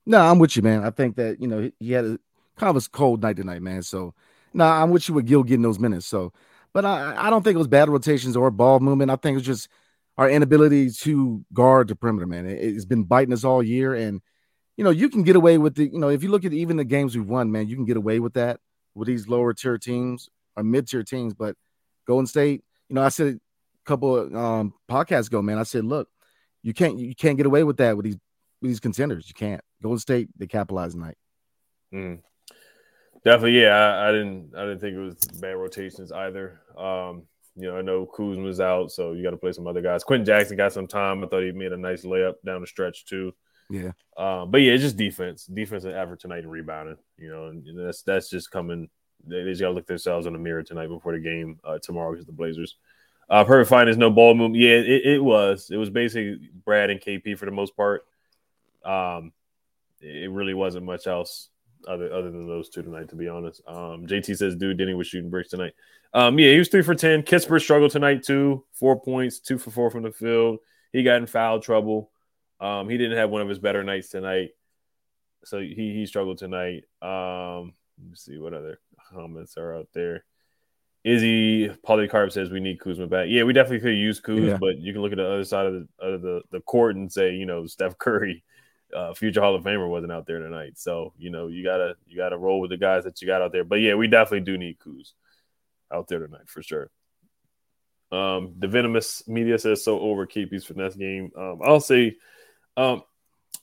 No, 0.06 0.20
I'm 0.20 0.38
with 0.38 0.56
you, 0.56 0.62
man. 0.62 0.84
I 0.84 0.90
think 0.90 1.16
that 1.16 1.40
you 1.40 1.48
know 1.48 1.70
he, 1.78 1.92
had 1.92 2.04
a 2.04 2.18
kind 2.56 2.76
of 2.76 2.76
a 2.76 2.88
cold 2.90 3.22
night 3.22 3.36
tonight, 3.36 3.62
man. 3.62 3.82
So 3.82 4.14
no, 4.52 4.64
I'm 4.64 4.90
with 4.90 5.08
you 5.08 5.14
with 5.14 5.26
Gill 5.26 5.42
getting 5.42 5.62
those 5.62 5.78
minutes. 5.78 6.06
So, 6.06 6.32
but 6.72 6.84
I, 6.84 7.26
I 7.26 7.30
don't 7.30 7.42
think 7.42 7.54
it 7.54 7.58
was 7.58 7.68
bad 7.68 7.88
rotations 7.88 8.36
or 8.36 8.50
ball 8.50 8.80
movement. 8.80 9.10
I 9.10 9.16
think 9.16 9.38
it's 9.38 9.46
just 9.46 9.68
our 10.18 10.28
inability 10.28 10.90
to 10.90 11.44
guard 11.52 11.88
the 11.88 11.96
perimeter, 11.96 12.26
man. 12.26 12.46
It, 12.46 12.58
it's 12.58 12.84
been 12.84 13.04
biting 13.04 13.32
us 13.32 13.44
all 13.44 13.62
year, 13.62 13.94
and 13.94 14.20
you 14.76 14.84
know 14.84 14.90
you 14.90 15.08
can 15.08 15.22
get 15.22 15.36
away 15.36 15.56
with 15.56 15.76
the 15.76 15.84
you 15.84 15.98
know 15.98 16.10
if 16.10 16.22
you 16.22 16.30
look 16.30 16.44
at 16.44 16.52
even 16.52 16.76
the 16.76 16.84
games 16.84 17.16
we've 17.16 17.26
won, 17.26 17.50
man, 17.50 17.68
you 17.68 17.76
can 17.76 17.86
get 17.86 17.96
away 17.96 18.20
with 18.20 18.34
that 18.34 18.60
with 18.94 19.08
these 19.08 19.28
lower 19.28 19.52
tier 19.52 19.78
teams 19.78 20.28
or 20.56 20.62
mid 20.62 20.88
tier 20.88 21.02
teams. 21.02 21.34
But 21.34 21.56
Golden 22.06 22.26
State, 22.26 22.64
you 22.88 22.94
know, 22.94 23.02
I 23.02 23.08
said 23.08 23.34
a 23.34 23.38
couple 23.84 24.16
of 24.16 24.34
um, 24.34 24.74
podcasts 24.90 25.28
ago, 25.28 25.42
man. 25.42 25.58
I 25.58 25.64
said, 25.64 25.84
look, 25.84 26.08
you 26.62 26.72
can't 26.72 26.98
you 26.98 27.14
can't 27.14 27.36
get 27.36 27.46
away 27.46 27.64
with 27.64 27.76
that 27.78 27.96
with 27.96 28.04
these 28.04 28.18
with 28.60 28.70
these 28.70 28.80
contenders. 28.80 29.28
You 29.28 29.34
can't. 29.34 29.60
Golden 29.82 29.98
State 29.98 30.28
they 30.36 30.46
capitalized 30.46 30.94
tonight. 30.94 31.16
Mm. 31.92 32.20
Definitely, 33.24 33.62
yeah. 33.62 33.74
I, 33.74 34.08
I, 34.08 34.12
didn't 34.12 34.52
I 34.56 34.62
didn't 34.62 34.80
think 34.80 34.96
it 34.96 35.00
was 35.00 35.16
bad 35.40 35.56
rotations 35.56 36.12
either. 36.12 36.60
Um, 36.76 37.22
you 37.56 37.68
know, 37.68 37.76
I 37.76 37.82
know 37.82 38.04
Kuzma 38.04 38.42
was 38.42 38.60
out, 38.60 38.90
so 38.90 39.12
you 39.12 39.22
got 39.22 39.30
to 39.30 39.36
play 39.36 39.52
some 39.52 39.66
other 39.66 39.80
guys. 39.80 40.04
Quenton 40.04 40.26
Jackson 40.26 40.56
got 40.56 40.72
some 40.72 40.86
time. 40.86 41.22
I 41.22 41.28
thought 41.28 41.42
he 41.42 41.52
made 41.52 41.72
a 41.72 41.76
nice 41.76 42.04
layup 42.04 42.34
down 42.44 42.60
the 42.60 42.66
stretch 42.66 43.06
too. 43.06 43.32
Yeah. 43.70 43.92
Um, 44.16 44.50
but 44.50 44.58
yeah, 44.58 44.72
it's 44.72 44.82
just 44.82 44.96
defense, 44.96 45.46
defense 45.46 45.84
and 45.84 45.94
effort 45.94 46.20
tonight 46.20 46.44
and 46.44 46.50
rebounding. 46.50 46.96
You 47.18 47.30
know, 47.30 47.46
and 47.46 47.78
that's 47.78 48.02
that's 48.02 48.28
just 48.28 48.50
coming. 48.50 48.88
They, 49.26 49.42
they 49.42 49.50
just 49.50 49.60
got 49.60 49.68
to 49.68 49.74
look 49.74 49.86
themselves 49.86 50.26
in 50.26 50.32
the 50.32 50.38
mirror 50.38 50.62
tonight 50.62 50.88
before 50.88 51.12
the 51.12 51.20
game 51.20 51.58
uh, 51.64 51.78
tomorrow 51.78 52.12
against 52.12 52.26
the 52.26 52.32
Blazers. 52.32 52.76
Uh, 53.28 53.44
perfect 53.44 53.70
fine 53.70 53.88
is 53.88 53.96
no 53.96 54.10
ball 54.10 54.34
movement. 54.34 54.62
Yeah, 54.62 54.74
it, 54.74 55.06
it, 55.06 55.24
was. 55.24 55.70
It 55.70 55.76
was 55.78 55.88
basically 55.88 56.50
Brad 56.64 56.90
and 56.90 57.00
KP 57.00 57.38
for 57.38 57.46
the 57.46 57.52
most 57.52 57.74
part. 57.74 58.04
Um, 58.84 59.32
it 60.00 60.30
really 60.30 60.52
wasn't 60.52 60.84
much 60.84 61.06
else 61.06 61.48
other 61.88 62.12
other 62.12 62.30
than 62.30 62.46
those 62.46 62.68
two 62.68 62.82
tonight, 62.82 63.08
to 63.08 63.16
be 63.16 63.28
honest. 63.28 63.62
Um, 63.66 64.06
JT 64.06 64.36
says, 64.36 64.56
dude, 64.56 64.78
Deni 64.78 64.96
was 64.96 65.06
shooting 65.06 65.30
bricks 65.30 65.50
tonight. 65.50 65.72
Um, 66.12 66.38
yeah, 66.38 66.52
he 66.52 66.58
was 66.58 66.68
three 66.68 66.82
for 66.82 66.94
10. 66.94 67.22
Kispert 67.22 67.62
struggled 67.62 67.90
tonight, 67.90 68.22
too. 68.22 68.64
Four 68.72 69.00
points, 69.00 69.40
two 69.40 69.58
for 69.58 69.70
four 69.70 69.90
from 69.90 70.04
the 70.04 70.12
field. 70.12 70.58
He 70.92 71.02
got 71.02 71.16
in 71.16 71.26
foul 71.26 71.58
trouble. 71.58 72.10
Um, 72.60 72.88
he 72.88 72.96
didn't 72.98 73.18
have 73.18 73.30
one 73.30 73.42
of 73.42 73.48
his 73.48 73.58
better 73.58 73.82
nights 73.82 74.08
tonight. 74.08 74.50
So 75.44 75.58
he, 75.60 75.74
he 75.74 76.06
struggled 76.06 76.38
tonight. 76.38 76.84
Um, 77.02 77.74
let 77.98 78.10
me 78.10 78.16
see 78.16 78.38
what 78.38 78.54
other 78.54 78.80
comments 79.12 79.56
are 79.56 79.76
out 79.76 79.88
there. 79.92 80.24
Izzy 81.04 81.68
Polycarp 81.68 82.32
says 82.32 82.50
we 82.50 82.60
need 82.60 82.80
Kuzma 82.80 83.06
back. 83.06 83.26
Yeah, 83.28 83.42
we 83.42 83.52
definitely 83.52 83.80
could 83.80 83.98
use 83.98 84.22
Kuz, 84.22 84.48
yeah. 84.48 84.56
but 84.58 84.78
you 84.78 84.94
can 84.94 85.02
look 85.02 85.12
at 85.12 85.18
the 85.18 85.26
other 85.26 85.44
side 85.44 85.66
of 85.66 85.74
the, 85.74 85.88
of 85.98 86.22
the 86.22 86.40
the 86.50 86.60
court 86.60 86.96
and 86.96 87.12
say, 87.12 87.34
you 87.34 87.44
know, 87.44 87.66
Steph 87.66 87.98
Curry 87.98 88.42
uh, 88.94 89.12
future 89.12 89.40
Hall 89.40 89.54
of 89.54 89.64
Famer 89.64 89.88
wasn't 89.88 90.12
out 90.12 90.26
there 90.26 90.38
tonight. 90.38 90.78
So 90.78 91.12
you 91.18 91.30
know 91.30 91.48
you 91.48 91.64
gotta 91.64 91.96
you 92.06 92.16
gotta 92.16 92.38
roll 92.38 92.60
with 92.60 92.70
the 92.70 92.76
guys 92.76 93.04
that 93.04 93.20
you 93.20 93.26
got 93.26 93.42
out 93.42 93.52
there. 93.52 93.64
But 93.64 93.80
yeah, 93.80 93.94
we 93.94 94.06
definitely 94.06 94.40
do 94.40 94.56
need 94.56 94.78
Kuz 94.78 95.12
out 95.92 96.08
there 96.08 96.20
tonight 96.20 96.48
for 96.48 96.62
sure. 96.62 96.90
Um, 98.12 98.54
the 98.58 98.68
venomous 98.68 99.26
media 99.26 99.58
says 99.58 99.82
so 99.82 99.98
over 100.00 100.26
KP's 100.26 100.64
finesse 100.64 100.94
game. 100.94 101.32
Um, 101.36 101.60
I'll 101.64 101.80
say, 101.80 102.16
um, 102.76 103.02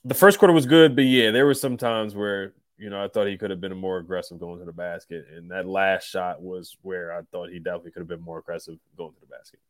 the 0.04 0.14
first 0.14 0.38
quarter 0.38 0.52
was 0.52 0.66
good, 0.66 0.96
but 0.96 1.04
yeah, 1.04 1.30
there 1.30 1.46
were 1.46 1.54
some 1.54 1.76
times 1.76 2.14
where 2.14 2.54
you 2.78 2.90
know 2.90 3.02
I 3.02 3.08
thought 3.08 3.26
he 3.26 3.36
could 3.36 3.50
have 3.50 3.60
been 3.60 3.76
more 3.76 3.98
aggressive 3.98 4.40
going 4.40 4.58
to 4.58 4.64
the 4.64 4.72
basket, 4.72 5.26
and 5.34 5.50
that 5.50 5.66
last 5.66 6.08
shot 6.08 6.42
was 6.42 6.76
where 6.82 7.12
I 7.12 7.22
thought 7.30 7.50
he 7.50 7.58
definitely 7.58 7.92
could 7.92 8.00
have 8.00 8.08
been 8.08 8.22
more 8.22 8.38
aggressive 8.38 8.78
going 8.96 9.12
to 9.12 9.20
the 9.20 9.26
basket. 9.26 9.60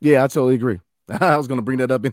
Yeah, 0.00 0.24
I 0.24 0.28
totally 0.28 0.54
agree. 0.54 0.80
I 1.08 1.36
was 1.36 1.46
going 1.46 1.58
to 1.58 1.62
bring 1.62 1.78
that 1.78 1.90
up. 1.90 2.06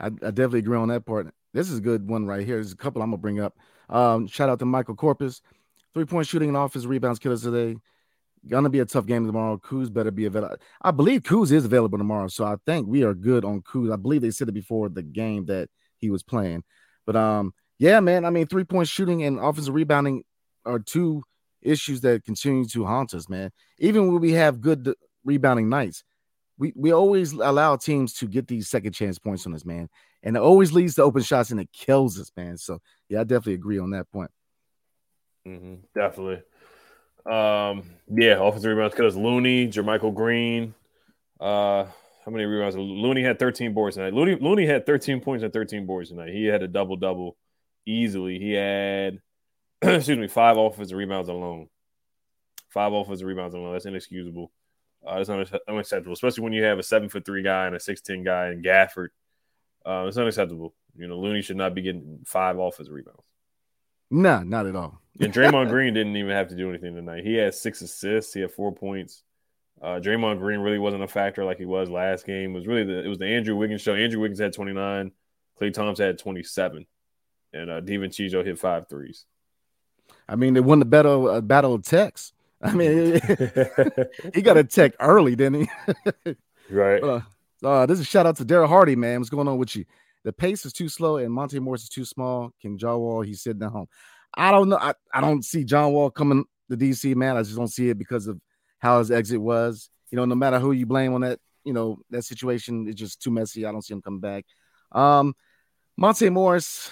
I, 0.00 0.06
I 0.06 0.08
definitely 0.08 0.60
agree 0.60 0.76
on 0.76 0.88
that 0.88 1.06
part. 1.06 1.32
This 1.54 1.70
is 1.70 1.78
a 1.78 1.82
good 1.82 2.08
one 2.08 2.26
right 2.26 2.44
here. 2.44 2.56
There's 2.56 2.72
a 2.72 2.76
couple 2.76 3.02
I'm 3.02 3.10
gonna 3.10 3.18
bring 3.18 3.40
up. 3.40 3.56
Um, 3.88 4.26
shout 4.26 4.48
out 4.48 4.58
to 4.58 4.64
Michael 4.64 4.94
Corpus, 4.94 5.42
three 5.94 6.04
point 6.04 6.26
shooting 6.26 6.48
and 6.48 6.56
offensive 6.56 6.90
rebounds 6.90 7.18
killers 7.18 7.42
today. 7.42 7.78
Gonna 8.48 8.68
be 8.68 8.80
a 8.80 8.84
tough 8.84 9.06
game 9.06 9.26
tomorrow. 9.26 9.56
Kuz 9.58 9.92
better 9.92 10.10
be 10.10 10.24
available. 10.24 10.56
I 10.80 10.90
believe 10.90 11.22
Kuz 11.22 11.52
is 11.52 11.64
available 11.64 11.98
tomorrow, 11.98 12.28
so 12.28 12.44
I 12.44 12.56
think 12.66 12.86
we 12.88 13.04
are 13.04 13.14
good 13.14 13.44
on 13.44 13.62
Kuz. 13.62 13.92
I 13.92 13.96
believe 13.96 14.20
they 14.20 14.30
said 14.30 14.48
it 14.48 14.52
before 14.52 14.88
the 14.88 15.02
game 15.02 15.46
that 15.46 15.68
he 15.98 16.10
was 16.10 16.22
playing, 16.22 16.64
but 17.06 17.14
um, 17.14 17.54
yeah, 17.78 18.00
man. 18.00 18.24
I 18.24 18.30
mean, 18.30 18.46
three 18.46 18.64
point 18.64 18.88
shooting 18.88 19.22
and 19.22 19.38
offensive 19.38 19.74
rebounding 19.74 20.24
are 20.64 20.80
two 20.80 21.22
issues 21.60 22.00
that 22.00 22.24
continue 22.24 22.64
to 22.66 22.84
haunt 22.84 23.14
us, 23.14 23.28
man. 23.28 23.52
Even 23.78 24.12
when 24.12 24.20
we 24.20 24.32
have 24.32 24.60
good 24.60 24.92
rebounding 25.24 25.68
nights, 25.68 26.02
we 26.58 26.72
we 26.74 26.92
always 26.92 27.32
allow 27.32 27.76
teams 27.76 28.14
to 28.14 28.26
get 28.26 28.48
these 28.48 28.68
second 28.68 28.92
chance 28.92 29.18
points 29.18 29.46
on 29.46 29.54
us, 29.54 29.64
man 29.64 29.88
and 30.22 30.36
it 30.36 30.42
always 30.42 30.72
leads 30.72 30.94
to 30.94 31.02
open 31.02 31.22
shots 31.22 31.50
and 31.50 31.60
it 31.60 31.72
kills 31.72 32.18
us, 32.18 32.30
man. 32.36 32.56
So 32.56 32.80
yeah, 33.08 33.20
I 33.20 33.24
definitely 33.24 33.54
agree 33.54 33.78
on 33.78 33.90
that 33.90 34.10
point. 34.10 34.30
Mm-hmm, 35.46 35.74
definitely. 35.94 36.42
Um, 37.26 37.84
yeah, 38.08 38.38
offensive 38.40 38.70
rebounds 38.70 38.94
because 38.94 39.16
Looney, 39.16 39.68
JaMychal 39.68 40.14
Green. 40.14 40.74
Uh, 41.40 41.84
how 42.24 42.30
many 42.30 42.44
rebounds? 42.44 42.76
Looney 42.76 43.22
had 43.22 43.38
13 43.38 43.74
boards 43.74 43.96
tonight. 43.96 44.14
Looney, 44.14 44.36
Looney 44.36 44.66
had 44.66 44.86
13 44.86 45.20
points 45.20 45.42
and 45.44 45.52
13 45.52 45.86
boards 45.86 46.10
tonight. 46.10 46.32
He 46.32 46.44
had 46.44 46.62
a 46.62 46.68
double 46.68 46.96
double 46.96 47.36
easily. 47.86 48.38
He 48.38 48.52
had, 48.52 49.20
excuse 49.82 50.18
me, 50.18 50.28
five 50.28 50.56
offensive 50.56 50.96
rebounds 50.96 51.28
alone. 51.28 51.68
Five 52.68 52.92
offensive 52.92 53.26
rebounds 53.26 53.54
alone. 53.54 53.72
That's 53.72 53.86
inexcusable. 53.86 54.50
Uh, 55.04 55.22
that's 55.22 55.52
unacceptable, 55.68 56.12
especially 56.12 56.44
when 56.44 56.52
you 56.52 56.62
have 56.62 56.78
a 56.78 56.82
seven 56.82 57.08
foot 57.08 57.24
three 57.24 57.42
guy 57.42 57.66
and 57.66 57.74
a 57.74 57.80
six 57.80 58.00
ten 58.00 58.22
guy 58.22 58.46
and 58.46 58.64
Gafford 58.64 59.08
uh, 59.84 60.04
it's 60.06 60.16
unacceptable. 60.16 60.74
You 60.96 61.08
know, 61.08 61.18
Looney 61.18 61.42
should 61.42 61.56
not 61.56 61.74
be 61.74 61.82
getting 61.82 62.20
five 62.24 62.58
offensive 62.58 62.94
rebounds. 62.94 63.24
Nah, 64.12 64.42
not 64.42 64.66
at 64.66 64.76
all. 64.76 65.00
and 65.18 65.32
Draymond 65.32 65.70
Green 65.70 65.94
didn't 65.94 66.16
even 66.16 66.30
have 66.30 66.48
to 66.48 66.54
do 66.54 66.68
anything 66.68 66.94
tonight. 66.94 67.24
He 67.24 67.34
had 67.34 67.54
six 67.54 67.80
assists. 67.80 68.34
He 68.34 68.40
had 68.40 68.52
four 68.52 68.72
points. 68.72 69.22
Uh, 69.80 69.98
Draymond 70.00 70.38
Green 70.38 70.60
really 70.60 70.78
wasn't 70.78 71.02
a 71.02 71.08
factor 71.08 71.44
like 71.44 71.58
he 71.58 71.64
was 71.64 71.88
last 71.88 72.26
game. 72.26 72.50
It 72.50 72.54
was 72.54 72.66
really 72.66 72.84
the 72.84 73.02
it 73.04 73.08
was 73.08 73.18
the 73.18 73.26
Andrew 73.26 73.56
Wiggins 73.56 73.80
show. 73.80 73.94
Andrew 73.94 74.20
Wiggins 74.20 74.38
had 74.38 74.52
29. 74.52 75.10
Klay 75.60 75.72
Thompson 75.72 76.06
had 76.06 76.18
27. 76.18 76.86
And 77.54 77.70
uh 77.70 77.80
DiVincenzo 77.80 78.44
hit 78.44 78.58
five 78.58 78.88
threes. 78.88 79.24
I 80.28 80.36
mean, 80.36 80.54
they 80.54 80.60
won 80.60 80.78
the 80.78 80.84
battle 80.84 81.28
uh, 81.28 81.40
battle 81.40 81.74
of 81.74 81.82
Tex. 81.82 82.32
I 82.62 82.74
mean, 82.74 83.14
he 84.34 84.42
got 84.42 84.56
a 84.56 84.62
tech 84.62 84.92
early, 85.00 85.34
didn't 85.34 85.68
he? 86.24 86.36
right. 86.70 87.02
Uh, 87.02 87.20
uh, 87.64 87.86
this 87.86 87.98
is 87.98 88.06
a 88.06 88.08
shout 88.08 88.26
out 88.26 88.36
to 88.36 88.44
Daryl 88.44 88.68
Hardy, 88.68 88.94
man. 88.94 89.18
What's 89.18 89.30
going 89.30 89.48
on 89.48 89.58
with 89.58 89.74
you? 89.74 89.84
The 90.24 90.32
pace 90.32 90.64
is 90.64 90.72
too 90.72 90.88
slow 90.88 91.16
and 91.16 91.32
Monte 91.32 91.58
Morris 91.58 91.84
is 91.84 91.88
too 91.88 92.04
small. 92.04 92.52
King 92.60 92.78
John 92.78 92.98
Wall, 92.98 93.22
he's 93.22 93.42
sitting 93.42 93.62
at 93.62 93.70
home. 93.70 93.86
I 94.34 94.50
don't 94.50 94.68
know. 94.68 94.78
I, 94.78 94.94
I 95.12 95.20
don't 95.20 95.44
see 95.44 95.64
John 95.64 95.92
Wall 95.92 96.10
coming 96.10 96.44
to 96.70 96.76
DC, 96.76 97.14
man. 97.14 97.36
I 97.36 97.42
just 97.42 97.56
don't 97.56 97.68
see 97.68 97.90
it 97.90 97.98
because 97.98 98.26
of 98.26 98.40
how 98.78 98.98
his 98.98 99.10
exit 99.10 99.40
was. 99.40 99.90
You 100.10 100.16
know, 100.16 100.24
no 100.24 100.34
matter 100.34 100.58
who 100.58 100.72
you 100.72 100.86
blame 100.86 101.14
on 101.14 101.22
that, 101.22 101.38
you 101.64 101.72
know, 101.72 101.98
that 102.10 102.22
situation 102.22 102.88
is 102.88 102.94
just 102.94 103.22
too 103.22 103.30
messy. 103.30 103.66
I 103.66 103.72
don't 103.72 103.82
see 103.82 103.94
him 103.94 104.02
coming 104.02 104.20
back. 104.20 104.44
Um, 104.92 105.34
Monte 105.96 106.28
Morris, 106.30 106.90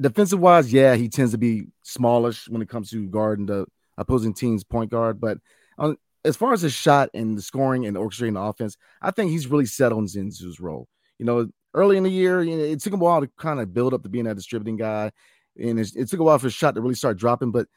defensive 0.00 0.40
wise, 0.40 0.72
yeah, 0.72 0.94
he 0.94 1.08
tends 1.08 1.32
to 1.32 1.38
be 1.38 1.66
smallish 1.82 2.48
when 2.48 2.62
it 2.62 2.68
comes 2.68 2.90
to 2.90 3.06
guarding 3.06 3.46
the 3.46 3.66
opposing 3.96 4.34
team's 4.34 4.64
point 4.64 4.90
guard. 4.90 5.20
But 5.20 5.38
on 5.78 5.96
as 6.24 6.36
far 6.36 6.52
as 6.52 6.62
his 6.62 6.72
shot 6.72 7.10
and 7.14 7.36
the 7.36 7.42
scoring 7.42 7.86
and 7.86 7.96
orchestrating 7.96 8.34
the 8.34 8.40
offense, 8.40 8.76
I 9.00 9.10
think 9.10 9.30
he's 9.30 9.46
really 9.46 9.66
settled 9.66 10.14
into 10.14 10.44
his 10.44 10.60
role. 10.60 10.88
You 11.18 11.26
know, 11.26 11.48
early 11.74 11.96
in 11.96 12.02
the 12.02 12.10
year, 12.10 12.42
you 12.42 12.56
know, 12.56 12.64
it 12.64 12.80
took 12.80 12.92
him 12.92 13.00
a 13.00 13.04
while 13.04 13.20
to 13.20 13.30
kind 13.38 13.60
of 13.60 13.72
build 13.72 13.94
up 13.94 14.02
to 14.02 14.08
being 14.08 14.24
that 14.24 14.36
distributing 14.36 14.76
guy, 14.76 15.12
and 15.58 15.78
it, 15.78 15.90
it 15.96 16.08
took 16.08 16.20
a 16.20 16.22
while 16.22 16.38
for 16.38 16.46
his 16.46 16.54
shot 16.54 16.74
to 16.74 16.80
really 16.80 16.94
start 16.94 17.16
dropping. 17.16 17.50
But 17.50 17.68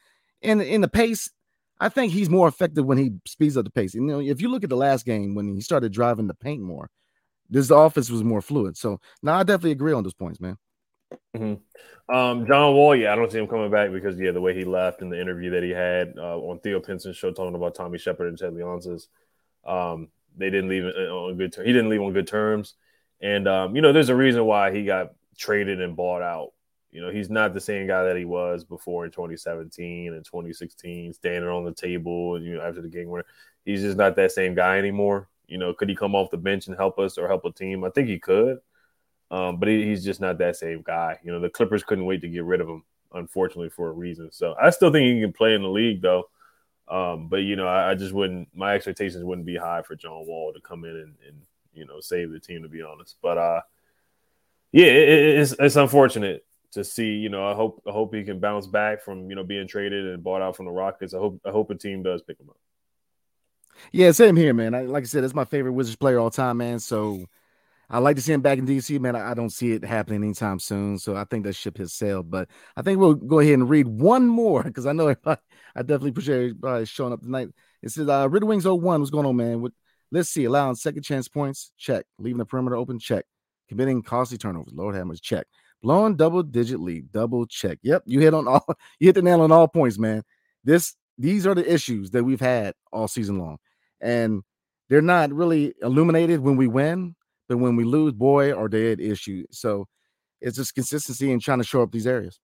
in 0.42 0.62
in 0.62 0.82
the 0.82 0.88
pace, 0.88 1.30
I 1.80 1.90
think 1.90 2.14
he's 2.14 2.30
more 2.30 2.48
effective 2.48 2.86
when 2.86 2.98
he 2.98 3.14
speeds 3.28 3.58
up 3.58 3.66
the 3.66 3.72
pace. 3.72 3.96
And, 3.96 4.08
you 4.08 4.14
know, 4.14 4.20
if 4.20 4.42
you 4.42 4.50
look 4.50 4.64
at 4.64 4.70
the 4.70 4.78
last 4.78 5.06
game 5.06 5.36
when 5.36 5.54
he 5.54 5.62
started 5.62 5.92
driving 5.92 6.28
the 6.28 6.34
paint 6.34 6.62
more, 6.62 6.90
this 7.50 7.70
offense 7.72 8.10
was 8.10 8.24
more 8.24 8.42
fluid. 8.42 8.78
So 8.78 9.00
now 9.22 9.36
I 9.36 9.44
definitely 9.44 9.72
agree 9.72 9.94
on 9.94 10.04
those 10.04 10.14
points, 10.14 10.40
man. 10.40 10.58
Mm-hmm. 11.36 12.16
Um, 12.16 12.48
John 12.48 12.74
Wall, 12.74 12.96
yeah, 12.96 13.12
I 13.14 13.16
don't 13.16 13.32
see 13.32 13.38
him 13.38 13.48
coming 13.48 13.72
back 13.72 13.92
because 13.92 14.20
yeah, 14.20 14.32
the 14.32 14.42
way 14.42 14.54
he 14.54 14.66
left 14.66 15.02
in 15.02 15.10
the 15.10 15.20
interview 15.20 15.52
that 15.52 15.64
he 15.64 15.72
had 15.72 16.14
uh, 16.18 16.38
on 16.38 16.60
Theo 16.60 16.80
Pinson's 16.80 17.18
show 17.18 17.32
talking 17.32 17.56
about 17.56 17.76
Tommy 17.76 17.98
Sheppard 17.98 18.28
and 18.28 18.38
Ted 18.38 18.54
Leonsis, 18.54 19.08
um, 19.66 20.10
they 20.38 20.50
didn't 20.50 20.70
leave 20.70 20.86
on 20.86 21.38
good. 21.38 21.54
Ter- 21.54 21.64
he 21.64 21.72
didn't 21.72 21.90
leave 21.90 22.02
on 22.02 22.14
good 22.14 22.28
terms, 22.28 22.76
and 23.24 23.48
um, 23.48 23.76
you 23.76 23.82
know, 23.82 23.94
there's 23.94 24.10
a 24.10 24.16
reason 24.16 24.46
why 24.46 24.72
he 24.72 24.84
got 24.84 25.14
traded 25.38 25.82
and 25.82 25.96
bought 25.96 26.22
out. 26.22 26.52
You 26.92 27.02
know, 27.02 27.10
he's 27.10 27.30
not 27.30 27.54
the 27.54 27.62
same 27.62 27.88
guy 27.88 28.04
that 28.04 28.18
he 28.18 28.26
was 28.26 28.66
before 28.66 29.06
in 29.06 29.12
2017 29.12 30.14
and 30.14 30.24
2016, 30.24 31.14
standing 31.14 31.50
on 31.50 31.64
the 31.64 31.74
table 31.74 32.36
and 32.36 32.46
you 32.46 32.56
know 32.56 32.62
after 32.62 32.82
the 32.82 32.90
game 32.90 33.08
winner. 33.08 33.26
He's 33.66 33.82
just 33.82 33.98
not 33.98 34.18
that 34.18 34.34
same 34.34 34.54
guy 34.54 34.78
anymore. 34.78 35.30
You 35.48 35.58
know, 35.58 35.74
could 35.74 35.90
he 35.90 35.96
come 35.96 36.16
off 36.16 36.32
the 36.32 36.38
bench 36.38 36.68
and 36.68 36.76
help 36.76 37.00
us 37.00 37.18
or 37.18 37.28
help 37.28 37.46
a 37.46 37.52
team? 37.52 37.86
I 37.86 37.90
think 37.90 38.10
he 38.10 38.20
could. 38.20 38.60
Um, 39.32 39.58
but 39.58 39.70
he, 39.70 39.86
he's 39.86 40.04
just 40.04 40.20
not 40.20 40.38
that 40.40 40.58
same 40.58 40.84
guy. 40.84 41.18
You 41.24 41.32
know, 41.32 41.40
the 41.40 41.50
Clippers 41.50 41.84
couldn't 41.84 42.06
wait 42.06 42.22
to 42.22 42.28
get 42.28 42.44
rid 42.44 42.60
of 42.60 42.68
him, 42.68 42.84
unfortunately, 43.14 43.70
for 43.70 43.88
a 43.88 43.94
reason. 43.94 44.32
So 44.32 44.54
I 44.62 44.70
still 44.70 44.92
think 44.92 45.06
he 45.06 45.22
can 45.22 45.34
play 45.34 45.56
in 45.56 45.62
the 45.62 45.70
league, 45.70 46.02
though. 46.02 46.30
Um, 46.90 47.30
but 47.30 47.38
you 47.38 47.56
know, 47.56 47.68
I, 47.68 47.92
I, 47.92 47.96
just 47.96 48.14
wouldn't. 48.14 48.50
My 48.54 48.76
expectations 48.76 49.24
wouldn't 49.24 49.48
be 49.48 49.56
high 49.56 49.82
for 49.82 49.96
John 49.96 50.28
Wall 50.28 50.52
to 50.54 50.60
come 50.60 50.84
in 50.84 50.92
and, 50.92 51.16
and 51.26 51.42
you 51.74 51.86
know 51.86 52.00
save 52.00 52.32
the 52.32 52.40
team, 52.40 52.64
to 52.64 52.70
be 52.70 52.82
honest. 52.82 53.18
But 53.22 53.38
uh, 53.38 53.62
yeah, 54.72 54.86
it, 54.86 55.40
it's 55.40 55.56
it's 55.60 55.76
unfortunate 55.76 56.46
to 56.72 56.84
see. 56.84 57.12
You 57.12 57.30
know, 57.30 57.48
I 57.48 57.54
hope 57.54 57.82
I 57.88 57.92
hope 57.92 58.14
he 58.14 58.24
can 58.24 58.40
bounce 58.40 58.68
back 58.68 59.02
from 59.02 59.30
you 59.30 59.36
know 59.36 59.44
being 59.44 59.68
traded 59.68 60.08
and 60.08 60.24
bought 60.24 60.42
out 60.42 60.56
from 60.56 60.66
the 60.66 60.72
Rockets. 60.72 61.14
I 61.14 61.18
hope 61.18 61.42
I 61.46 61.52
hope 61.52 61.70
a 61.70 61.76
team 61.76 62.04
does 62.04 62.22
pick 62.22 62.40
him 62.40 62.50
up. 62.50 62.58
Yeah, 63.92 64.12
same 64.12 64.36
here, 64.36 64.54
man. 64.54 64.76
I, 64.76 64.82
like 64.82 65.04
I 65.04 65.08
said, 65.08 65.24
that's 65.24 65.34
my 65.34 65.46
favorite 65.46 65.74
Wizards 65.74 65.96
player 65.96 66.20
all 66.20 66.30
time, 66.30 66.58
man. 66.58 66.80
So 66.80 67.26
I 67.90 68.00
like 68.00 68.16
to 68.16 68.22
see 68.22 68.34
him 68.34 68.42
back 68.42 68.58
in 68.58 68.66
DC, 68.66 69.00
man. 69.00 69.16
I, 69.16 69.32
I, 69.32 69.34
don't 69.34 69.50
see 69.50 69.74
it 69.74 69.84
happening 69.84 70.24
anytime 70.24 70.60
soon. 70.60 70.98
So 70.98 71.16
I 71.16 71.26
think 71.26 71.44
that 71.44 71.54
ship 71.54 71.78
has 71.78 71.94
sailed. 71.94 72.30
But 72.32 72.50
I 72.76 72.82
think 72.82 73.00
we'll 73.00 73.16
go 73.16 73.40
ahead 73.40 73.54
and 73.54 73.70
read 73.70 73.88
one 73.88 74.28
more 74.28 74.64
because 74.64 74.86
I 74.86 74.94
know 74.94 75.10
I, 75.26 75.38
definitely 75.76 76.10
appreciate 76.10 76.38
everybody 76.38 76.86
showing 76.86 77.14
up 77.14 77.22
tonight. 77.22 77.50
It 77.82 77.90
says 77.90 78.08
uh 78.08 78.28
Red 78.30 78.44
Wings 78.44 78.66
01. 78.66 79.00
What's 79.00 79.12
going 79.12 79.26
on, 79.26 79.36
man? 79.36 79.62
With 79.62 79.74
let's 80.14 80.30
see, 80.30 80.46
allowing 80.46 80.76
second 80.76 81.04
chance 81.04 81.28
points, 81.28 81.72
check. 81.78 82.06
Leaving 82.20 82.38
the 82.38 82.46
perimeter 82.46 82.76
open, 82.76 83.00
check. 83.00 83.26
Committing 83.68 84.04
costly 84.04 84.38
turnovers, 84.38 84.74
Lord 84.74 84.96
have 84.96 85.08
mercy, 85.08 85.22
check. 85.24 85.48
Blowing 85.82 86.16
double 86.16 86.44
digit 86.44 86.80
lead, 86.80 87.12
double 87.12 87.46
check. 87.48 87.80
Yep, 87.82 88.04
you 88.06 88.20
hit 88.20 88.34
on 88.34 88.48
all 88.50 88.64
you 89.00 89.08
hit 89.08 89.16
the 89.16 89.22
nail 89.22 89.42
on 89.42 89.52
all 89.52 89.68
points, 89.68 89.98
man. 89.98 90.24
This 90.64 90.96
these 91.18 91.46
are 91.46 91.56
the 91.56 91.72
issues 91.72 92.12
that 92.12 92.24
we've 92.24 92.40
had 92.40 92.76
all 92.92 93.08
season 93.08 93.40
long. 93.40 93.58
And 94.00 94.44
they're 94.90 95.02
not 95.02 95.32
really 95.32 95.74
illuminated 95.82 96.40
when 96.40 96.58
we 96.58 96.68
win, 96.68 97.16
but 97.50 97.58
when 97.58 97.76
we 97.76 97.84
lose, 97.84 98.14
boy, 98.14 98.54
are 98.54 98.70
they 98.70 98.94
an 98.94 99.00
issue. 99.00 99.46
So 99.52 99.88
it's 100.42 100.58
just 100.58 100.76
consistency 100.76 101.32
and 101.32 101.42
trying 101.42 101.60
to 101.60 101.64
show 101.64 101.82
up 101.82 101.92
these 101.92 102.08
areas. 102.08 102.40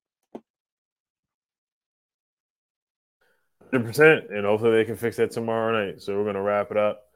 100%. 3.73 4.31
And 4.31 4.45
hopefully 4.45 4.71
they 4.71 4.85
can 4.85 4.95
fix 4.95 5.17
that 5.17 5.31
tomorrow 5.31 5.85
night. 5.85 6.01
So 6.01 6.15
we're 6.15 6.23
going 6.23 6.35
to 6.35 6.41
wrap 6.41 6.71
it 6.71 6.77
up 6.77 7.08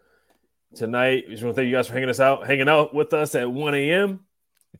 tonight. 0.75 1.25
Just 1.29 1.43
want 1.43 1.55
to 1.55 1.61
thank 1.61 1.69
you 1.69 1.75
guys 1.75 1.87
for 1.87 1.93
hanging 1.93 2.09
us 2.09 2.19
out, 2.19 2.45
hanging 2.45 2.69
out 2.69 2.93
with 2.93 3.13
us 3.13 3.35
at 3.35 3.51
1 3.51 3.75
a.m. 3.75 4.19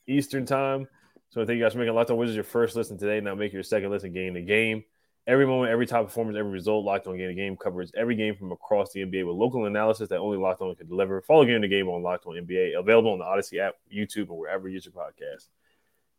Eastern 0.08 0.46
time. 0.46 0.88
So 1.30 1.46
thank 1.46 1.58
you 1.58 1.64
guys 1.64 1.74
for 1.74 1.80
making 1.80 1.96
Locked 1.96 2.12
On 2.12 2.18
Wizards 2.18 2.36
your 2.36 2.44
first 2.44 2.76
listen 2.76 2.98
today. 2.98 3.20
Now 3.20 3.36
make 3.36 3.54
your 3.54 3.64
second 3.64 3.92
listen 3.92 4.14
game 4.14 4.34
the 4.36 4.42
game. 4.42 4.84
Every 5.26 5.48
moment, 5.48 5.72
every 5.72 5.88
top 5.88 6.06
performance, 6.06 6.38
every 6.38 6.52
result, 6.52 6.84
Locked 6.84 7.08
On 7.08 7.18
Game 7.18 7.30
the 7.30 7.34
Game 7.34 7.56
covers 7.56 7.92
every 7.96 8.16
game 8.16 8.36
from 8.36 8.52
across 8.52 8.92
the 8.92 9.00
NBA 9.00 9.26
with 9.26 9.38
local 9.38 9.66
analysis 9.66 10.10
that 10.10 10.18
only 10.18 10.38
Locked 10.38 10.62
On 10.62 10.76
can 10.76 10.88
deliver. 10.88 11.22
Follow 11.22 11.46
Game 11.46 11.62
the 11.62 11.68
Game 11.70 11.88
on 11.88 12.04
Locked 12.04 12.26
On 12.28 12.34
NBA, 12.34 12.78
available 12.78 13.14
on 13.14 13.20
the 13.20 13.26
Odyssey 13.26 13.60
app, 13.60 13.76
YouTube, 13.92 14.30
and 14.30 14.38
wherever 14.38 14.68
you 14.68 14.76
get 14.80 14.86
your 14.86 14.94
podcast. 14.94 15.48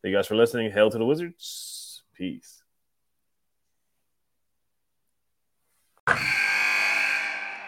Thank 0.03 0.13
you 0.13 0.15
guys 0.15 0.27
for 0.27 0.37
listening. 0.37 0.73
Hail 0.73 0.91
to 0.91 0.99
the 0.99 1.05
Wizards. 1.05 2.03
Peace. 2.15 2.63